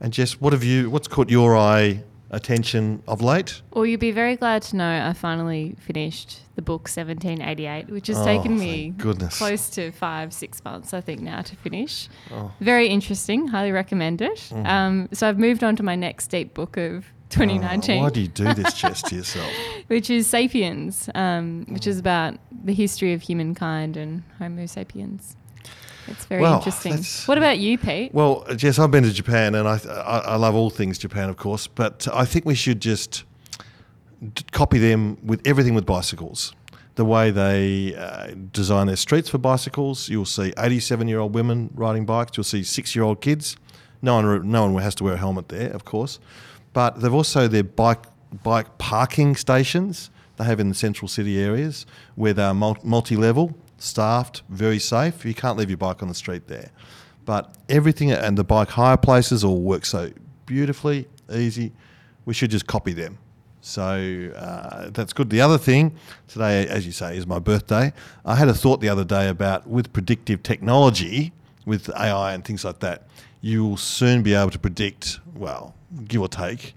And 0.00 0.12
Jess, 0.12 0.40
what 0.40 0.52
have 0.52 0.64
you? 0.64 0.90
What's 0.90 1.08
caught 1.08 1.30
your 1.30 1.56
eye 1.56 2.02
attention 2.30 3.02
of 3.06 3.22
late? 3.22 3.62
Well, 3.72 3.86
you'll 3.86 4.00
be 4.00 4.10
very 4.10 4.36
glad 4.36 4.60
to 4.62 4.76
know 4.76 5.06
I 5.06 5.12
finally 5.12 5.76
finished 5.80 6.40
the 6.56 6.60
book 6.62 6.82
1788, 6.88 7.88
which 7.88 8.08
has 8.08 8.18
Oh, 8.18 8.24
taken 8.24 8.58
me 8.58 8.90
goodness. 8.96 9.38
close 9.38 9.70
to 9.70 9.92
five, 9.92 10.32
six 10.34 10.62
months, 10.64 10.92
I 10.92 11.00
think, 11.00 11.20
now 11.20 11.40
to 11.42 11.56
finish. 11.56 12.08
Oh. 12.32 12.50
Very 12.60 12.88
interesting. 12.88 13.46
Highly 13.48 13.70
recommend 13.72 14.20
it. 14.22 14.36
Mm-hmm. 14.50 14.66
Um, 14.66 15.08
so 15.12 15.28
I've 15.28 15.38
moved 15.38 15.62
on 15.64 15.76
to 15.76 15.82
my 15.82 15.94
next 15.94 16.26
deep 16.28 16.52
book 16.52 16.76
of 16.76 17.06
Oh, 17.06 17.28
2019, 17.30 18.02
why 18.02 18.10
do 18.10 18.20
you 18.20 18.28
do 18.28 18.52
this, 18.54 18.74
Jess, 18.80 19.02
to 19.02 19.16
yourself? 19.16 19.50
which 19.88 20.10
is 20.10 20.26
Sapiens, 20.28 21.08
um, 21.14 21.64
which 21.68 21.82
Mm. 21.82 21.88
is 21.88 21.98
about 21.98 22.34
the 22.64 22.72
history 22.74 23.12
of 23.14 23.22
humankind 23.22 23.96
and 23.96 24.22
Homo 24.38 24.66
sapiens. 24.66 25.36
It's 26.08 26.24
very 26.26 26.42
Well, 26.42 26.58
interesting. 26.58 27.02
What 27.26 27.38
about 27.38 27.58
you, 27.58 27.78
Pete? 27.78 28.14
Well, 28.14 28.44
Jess, 28.54 28.78
I've 28.78 28.90
been 28.90 29.04
to 29.04 29.12
Japan, 29.12 29.54
and 29.54 29.66
I, 29.68 29.80
I 29.88 30.18
I 30.18 30.36
love 30.36 30.54
all 30.54 30.70
things 30.70 30.98
Japan, 30.98 31.28
of 31.28 31.36
course. 31.36 31.66
But 31.66 32.06
I 32.12 32.24
think 32.24 32.44
we 32.44 32.54
should 32.54 32.80
just 32.80 33.24
copy 34.52 34.78
them 34.78 35.18
with 35.22 35.46
everything 35.46 35.74
with 35.74 35.86
bicycles. 35.86 36.54
The 36.94 37.04
way 37.04 37.30
they 37.30 37.94
uh, 37.94 38.28
design 38.52 38.86
their 38.86 38.96
streets 38.96 39.28
for 39.28 39.36
bicycles, 39.38 40.08
you'll 40.08 40.24
see 40.24 40.52
87-year-old 40.52 41.34
women 41.34 41.70
riding 41.74 42.06
bikes. 42.06 42.36
You'll 42.38 42.44
see 42.44 42.62
six-year-old 42.62 43.20
kids. 43.20 43.56
No 44.00 44.14
one, 44.16 44.50
no 44.50 44.70
one 44.70 44.82
has 44.82 44.94
to 44.96 45.04
wear 45.04 45.14
a 45.14 45.18
helmet 45.18 45.48
there, 45.48 45.70
of 45.72 45.84
course. 45.84 46.18
But 46.72 47.00
they've 47.00 47.12
also 47.12 47.48
their 47.48 47.64
bike 47.64 48.04
bike 48.42 48.78
parking 48.78 49.36
stations 49.36 50.10
they 50.36 50.44
have 50.44 50.60
in 50.60 50.68
the 50.68 50.74
central 50.74 51.08
city 51.08 51.38
areas 51.38 51.86
where 52.14 52.34
they're 52.34 52.54
multi-level, 52.54 53.56
staffed, 53.78 54.42
very 54.48 54.78
safe. 54.78 55.24
You 55.24 55.34
can't 55.34 55.58
leave 55.58 55.70
your 55.70 55.76
bike 55.76 56.02
on 56.02 56.08
the 56.08 56.14
street 56.14 56.46
there. 56.48 56.70
But 57.24 57.54
everything 57.68 58.12
and 58.12 58.38
the 58.38 58.44
bike 58.44 58.70
hire 58.70 58.96
places 58.96 59.42
all 59.44 59.60
work 59.60 59.84
so 59.84 60.12
beautifully, 60.46 61.08
easy. 61.32 61.72
We 62.24 62.34
should 62.34 62.50
just 62.50 62.66
copy 62.66 62.92
them. 62.92 63.18
So 63.60 64.30
uh, 64.36 64.90
that's 64.90 65.12
good. 65.12 65.28
The 65.28 65.40
other 65.40 65.58
thing 65.58 65.96
today, 66.28 66.68
as 66.68 66.86
you 66.86 66.92
say, 66.92 67.16
is 67.16 67.26
my 67.26 67.40
birthday. 67.40 67.92
I 68.24 68.36
had 68.36 68.48
a 68.48 68.54
thought 68.54 68.80
the 68.80 68.88
other 68.88 69.04
day 69.04 69.28
about 69.28 69.66
with 69.66 69.92
predictive 69.92 70.44
technology, 70.44 71.32
with 71.64 71.90
AI 71.96 72.32
and 72.32 72.44
things 72.44 72.64
like 72.64 72.78
that, 72.78 73.08
you 73.40 73.64
will 73.64 73.76
soon 73.76 74.22
be 74.22 74.34
able 74.34 74.50
to 74.52 74.58
predict, 74.58 75.18
well, 75.34 75.74
give 76.06 76.20
or 76.20 76.28
take 76.28 76.74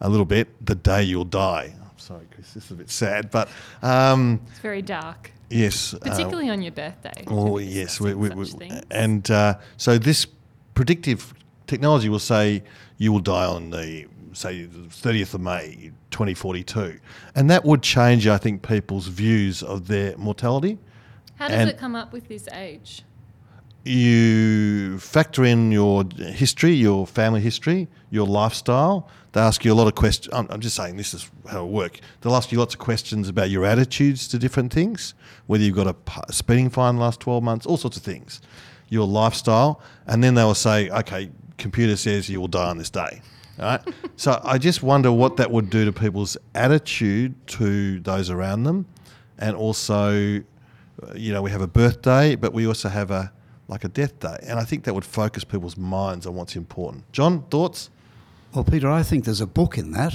a 0.00 0.08
little 0.08 0.26
bit, 0.26 0.48
the 0.66 0.74
day 0.74 1.04
you'll 1.04 1.24
die. 1.24 1.72
I'm 1.80 1.90
Sorry, 1.96 2.26
Chris, 2.34 2.52
this 2.54 2.64
is 2.64 2.70
a 2.72 2.74
bit 2.74 2.90
sad, 2.90 3.30
but 3.30 3.48
um, 3.82 4.40
It's 4.50 4.58
very 4.58 4.82
dark, 4.82 5.30
yes. 5.52 5.94
uh, 5.94 5.98
particularly 5.98 6.50
on 6.50 6.62
your 6.62 6.72
birthday. 6.72 7.24
Oh 7.26 7.58
yes, 7.58 8.00
we, 8.00 8.14
we, 8.14 8.30
we, 8.30 8.70
and 8.90 9.30
uh, 9.30 9.58
so 9.76 9.98
this 9.98 10.26
predictive 10.74 11.34
technology 11.66 12.08
will 12.08 12.18
say 12.18 12.62
you 12.98 13.12
will 13.12 13.20
die 13.20 13.46
on 13.46 13.70
the 13.70 14.06
say 14.32 14.64
the 14.64 14.88
thirtieth 14.88 15.34
of 15.34 15.40
May, 15.40 15.92
twenty 16.10 16.34
forty 16.34 16.64
two, 16.64 16.98
and 17.34 17.50
that 17.50 17.64
would 17.64 17.82
change, 17.82 18.26
I 18.26 18.38
think, 18.38 18.66
people's 18.66 19.06
views 19.06 19.62
of 19.62 19.88
their 19.88 20.16
mortality. 20.16 20.78
How 21.36 21.48
does 21.48 21.58
and- 21.58 21.70
it 21.70 21.78
come 21.78 21.94
up 21.94 22.12
with 22.12 22.28
this 22.28 22.48
age? 22.52 23.02
You 23.84 24.98
factor 24.98 25.44
in 25.44 25.72
your 25.72 26.04
history, 26.16 26.72
your 26.72 27.06
family 27.06 27.40
history, 27.40 27.88
your 28.10 28.26
lifestyle. 28.26 29.08
They 29.32 29.40
ask 29.40 29.64
you 29.64 29.72
a 29.72 29.74
lot 29.74 29.86
of 29.86 29.94
questions. 29.94 30.32
I'm, 30.34 30.46
I'm 30.50 30.60
just 30.60 30.76
saying 30.76 30.96
this 30.96 31.14
is 31.14 31.30
how 31.50 31.64
it 31.64 31.70
works. 31.70 32.00
They'll 32.20 32.36
ask 32.36 32.52
you 32.52 32.58
lots 32.58 32.74
of 32.74 32.80
questions 32.80 33.28
about 33.28 33.50
your 33.50 33.64
attitudes 33.64 34.28
to 34.28 34.38
different 34.38 34.72
things, 34.72 35.14
whether 35.46 35.64
you've 35.64 35.74
got 35.76 35.86
a 35.86 36.32
speeding 36.32 36.70
fine 36.70 36.98
last 36.98 37.20
12 37.20 37.42
months, 37.42 37.66
all 37.66 37.76
sorts 37.76 37.96
of 37.96 38.02
things, 38.02 38.40
your 38.88 39.06
lifestyle. 39.06 39.80
And 40.06 40.22
then 40.22 40.34
they 40.34 40.44
will 40.44 40.54
say, 40.54 40.90
okay, 40.90 41.30
computer 41.58 41.96
says 41.96 42.28
you 42.28 42.40
will 42.40 42.48
die 42.48 42.68
on 42.68 42.78
this 42.78 42.90
day. 42.90 43.22
All 43.58 43.64
right. 43.64 43.80
so 44.16 44.40
I 44.44 44.58
just 44.58 44.82
wonder 44.82 45.10
what 45.10 45.38
that 45.38 45.50
would 45.50 45.70
do 45.70 45.84
to 45.84 45.92
people's 45.92 46.36
attitude 46.54 47.34
to 47.48 48.00
those 48.00 48.30
around 48.30 48.64
them. 48.64 48.86
And 49.38 49.56
also, 49.56 50.38
uh, 51.02 51.14
you 51.14 51.32
know, 51.32 51.42
we 51.42 51.50
have 51.50 51.62
a 51.62 51.66
birthday, 51.66 52.36
but 52.36 52.52
we 52.52 52.66
also 52.66 52.88
have 52.88 53.10
a 53.10 53.32
like 53.68 53.84
a 53.84 53.88
death 53.88 54.18
day. 54.20 54.38
And 54.42 54.58
I 54.58 54.64
think 54.64 54.84
that 54.84 54.94
would 54.94 55.04
focus 55.04 55.44
people's 55.44 55.76
minds 55.76 56.26
on 56.26 56.34
what's 56.34 56.56
important. 56.56 57.10
John, 57.12 57.42
thoughts? 57.50 57.90
Well, 58.54 58.64
Peter, 58.64 58.90
I 58.90 59.02
think 59.02 59.24
there's 59.24 59.40
a 59.40 59.46
book 59.46 59.78
in 59.78 59.92
that. 59.92 60.14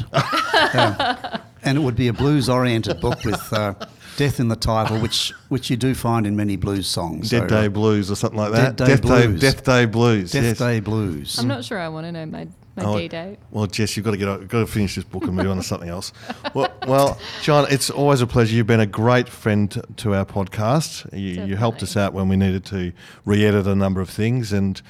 Um, 0.75 1.41
and 1.63 1.77
it 1.77 1.81
would 1.81 1.95
be 1.95 2.07
a 2.07 2.13
blues 2.13 2.49
oriented 2.49 3.01
book 3.01 3.23
with 3.23 3.51
uh, 3.51 3.73
death 4.15 4.39
in 4.39 4.47
the 4.47 4.55
title, 4.55 4.99
which, 4.99 5.33
which 5.49 5.71
you 5.71 5.77
do 5.77 5.95
find 5.95 6.27
in 6.27 6.35
many 6.35 6.55
blues 6.55 6.87
songs. 6.87 7.31
Dead 7.31 7.49
So, 7.49 7.55
uh, 7.55 7.61
Day 7.61 7.67
Blues 7.67 8.11
or 8.11 8.15
something 8.15 8.37
like 8.37 8.51
that. 8.51 8.75
Dead 8.75 8.85
Day 8.85 8.95
Death 8.95 9.01
Day, 9.01 9.25
Blues. 9.27 9.41
Death 9.41 9.63
Day 9.63 9.85
Blues. 9.85 10.31
Death 10.31 10.43
yes. 10.43 10.57
Day 10.59 10.79
Blues. 10.79 11.39
I'm 11.39 11.47
not 11.47 11.65
sure 11.65 11.79
I 11.79 11.89
want 11.89 12.05
to 12.05 12.11
know 12.11 12.25
my, 12.27 12.47
my 12.77 12.83
Oh, 12.83 12.97
D 12.97 13.07
date. 13.07 13.39
Well, 13.51 13.67
Jess, 13.67 13.97
you've 13.97 14.05
got 14.05 14.11
to 14.11 14.17
get 14.17 14.47
got 14.47 14.59
to 14.59 14.67
finish 14.67 14.95
this 14.95 15.03
book 15.03 15.23
and 15.23 15.33
move 15.35 15.47
on 15.49 15.57
to 15.57 15.63
something 15.63 15.89
else. 15.89 16.13
Well, 16.53 16.71
well, 16.87 17.19
John, 17.41 17.65
it's 17.69 17.89
always 17.89 18.21
a 18.21 18.27
pleasure. 18.27 18.55
You've 18.55 18.67
been 18.67 18.79
a 18.79 18.85
great 18.85 19.27
friend 19.27 19.69
to, 19.71 19.81
to 19.97 20.13
our 20.15 20.25
podcast. 20.25 21.11
You, 21.11 21.43
you 21.45 21.55
helped 21.55 21.83
us 21.83 21.97
out 21.97 22.13
when 22.13 22.29
we 22.29 22.37
needed 22.37 22.63
to 22.65 22.93
re-edit 23.25 23.67
a 23.67 23.75
number 23.75 23.99
of 24.01 24.09
things, 24.09 24.53
and 24.53 24.81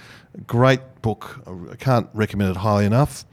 great 0.46 1.02
book. 1.02 1.42
I 1.72 1.76
can't 1.76 2.10
recommend 2.14 2.52
it 2.52 2.58
highly 2.58 2.86
enough. 2.86 3.26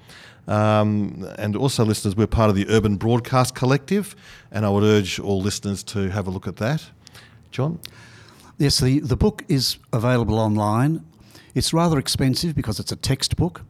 Um, 0.47 1.27
and 1.39 1.57
also, 1.57 1.85
listeners, 1.85 2.17
we're 2.17 2.27
part 2.27 2.51
of 2.51 2.57
the 2.57 2.67
Urban 2.69 2.97
Broadcast 2.97 3.55
Collective, 3.55 4.15
and 4.53 4.65
I 4.67 4.69
would 4.69 4.85
urge 4.85 5.19
all 5.19 5.41
listeners 5.41 5.83
to 5.85 6.11
have 6.11 6.27
a 6.27 6.31
look 6.31 6.47
at 6.47 6.57
that. 6.57 6.85
John, 7.51 7.81
Yes, 8.59 8.79
the, 8.79 9.01
the 9.01 9.17
book 9.17 9.43
is 9.49 9.79
available 9.93 10.39
online. 10.39 11.05
It's 11.57 11.73
rather 11.73 11.99
expensive 11.99 12.55
because 12.55 12.79
it's 12.79 12.93
a 12.93 12.97
textbook, 12.97 13.63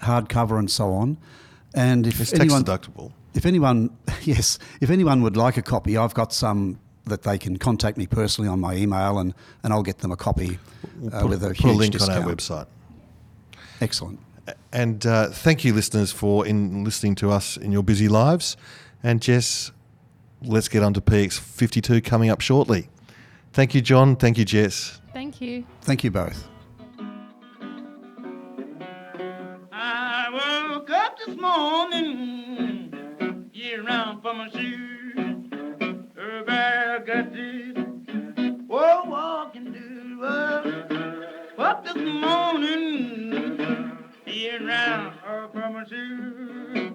hardcover 0.00 0.58
and 0.58 0.70
so 0.70 0.92
on. 0.92 1.18
And 1.74 2.06
if 2.06 2.20
it's 2.20 2.30
tax 2.30 2.40
anyone, 2.42 2.64
deductible. 2.64 3.12
if 3.34 3.44
anyone, 3.46 3.96
yes, 4.22 4.58
if 4.80 4.90
anyone 4.90 5.22
would 5.22 5.36
like 5.36 5.56
a 5.56 5.62
copy, 5.62 5.96
I've 5.96 6.14
got 6.14 6.32
some 6.32 6.78
that 7.04 7.22
they 7.22 7.38
can 7.38 7.56
contact 7.56 7.96
me 7.96 8.06
personally 8.06 8.48
on 8.48 8.60
my 8.60 8.74
email, 8.74 9.18
and, 9.18 9.34
and 9.62 9.72
I'll 9.72 9.82
get 9.82 9.98
them 9.98 10.12
a 10.12 10.16
copy 10.16 10.58
uh, 11.12 11.26
with 11.26 11.42
a 11.42 11.48
Put 11.48 11.56
huge 11.58 11.74
a 11.74 11.78
link 11.78 11.92
discount. 11.92 12.18
on 12.18 12.28
our 12.28 12.34
website. 12.34 12.66
Excellent. 13.80 14.20
And 14.72 15.04
uh, 15.06 15.28
thank 15.28 15.64
you, 15.64 15.72
listeners, 15.74 16.12
for 16.12 16.46
in 16.46 16.84
listening 16.84 17.14
to 17.16 17.30
us 17.30 17.56
in 17.56 17.72
your 17.72 17.82
busy 17.82 18.08
lives. 18.08 18.56
And 19.02 19.20
Jess, 19.22 19.72
let's 20.42 20.68
get 20.68 20.82
on 20.82 20.94
to 20.94 21.00
PX52 21.00 22.04
coming 22.04 22.30
up 22.30 22.40
shortly. 22.40 22.88
Thank 23.52 23.74
you, 23.74 23.80
John. 23.80 24.16
Thank 24.16 24.38
you, 24.38 24.44
Jess. 24.44 25.00
Thank 25.12 25.40
you. 25.40 25.64
Thank 25.82 26.04
you 26.04 26.10
both. 26.10 26.48
This 31.28 31.40
morning, 31.40 32.90
get 33.52 33.80
around 33.80 34.22
for 34.22 34.32
my 34.32 34.48
shoes. 34.48 35.14
Everybody 36.18 37.04
got 37.04 37.32
this, 37.34 37.76
whoa, 38.66 39.04
walking 39.04 39.72
to 39.74 40.20
work. 40.20 40.90
Up 41.58 41.84
this 41.84 41.96
morning, 41.96 43.30
get 44.24 44.62
around 44.62 45.18
uh, 45.26 45.48
for 45.48 45.70
my 45.70 45.84
shoes. 45.84 46.92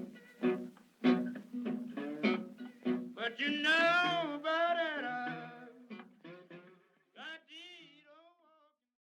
But 3.15 3.39
you 3.39 3.61
know, 3.61 4.41
uh, 4.43 5.22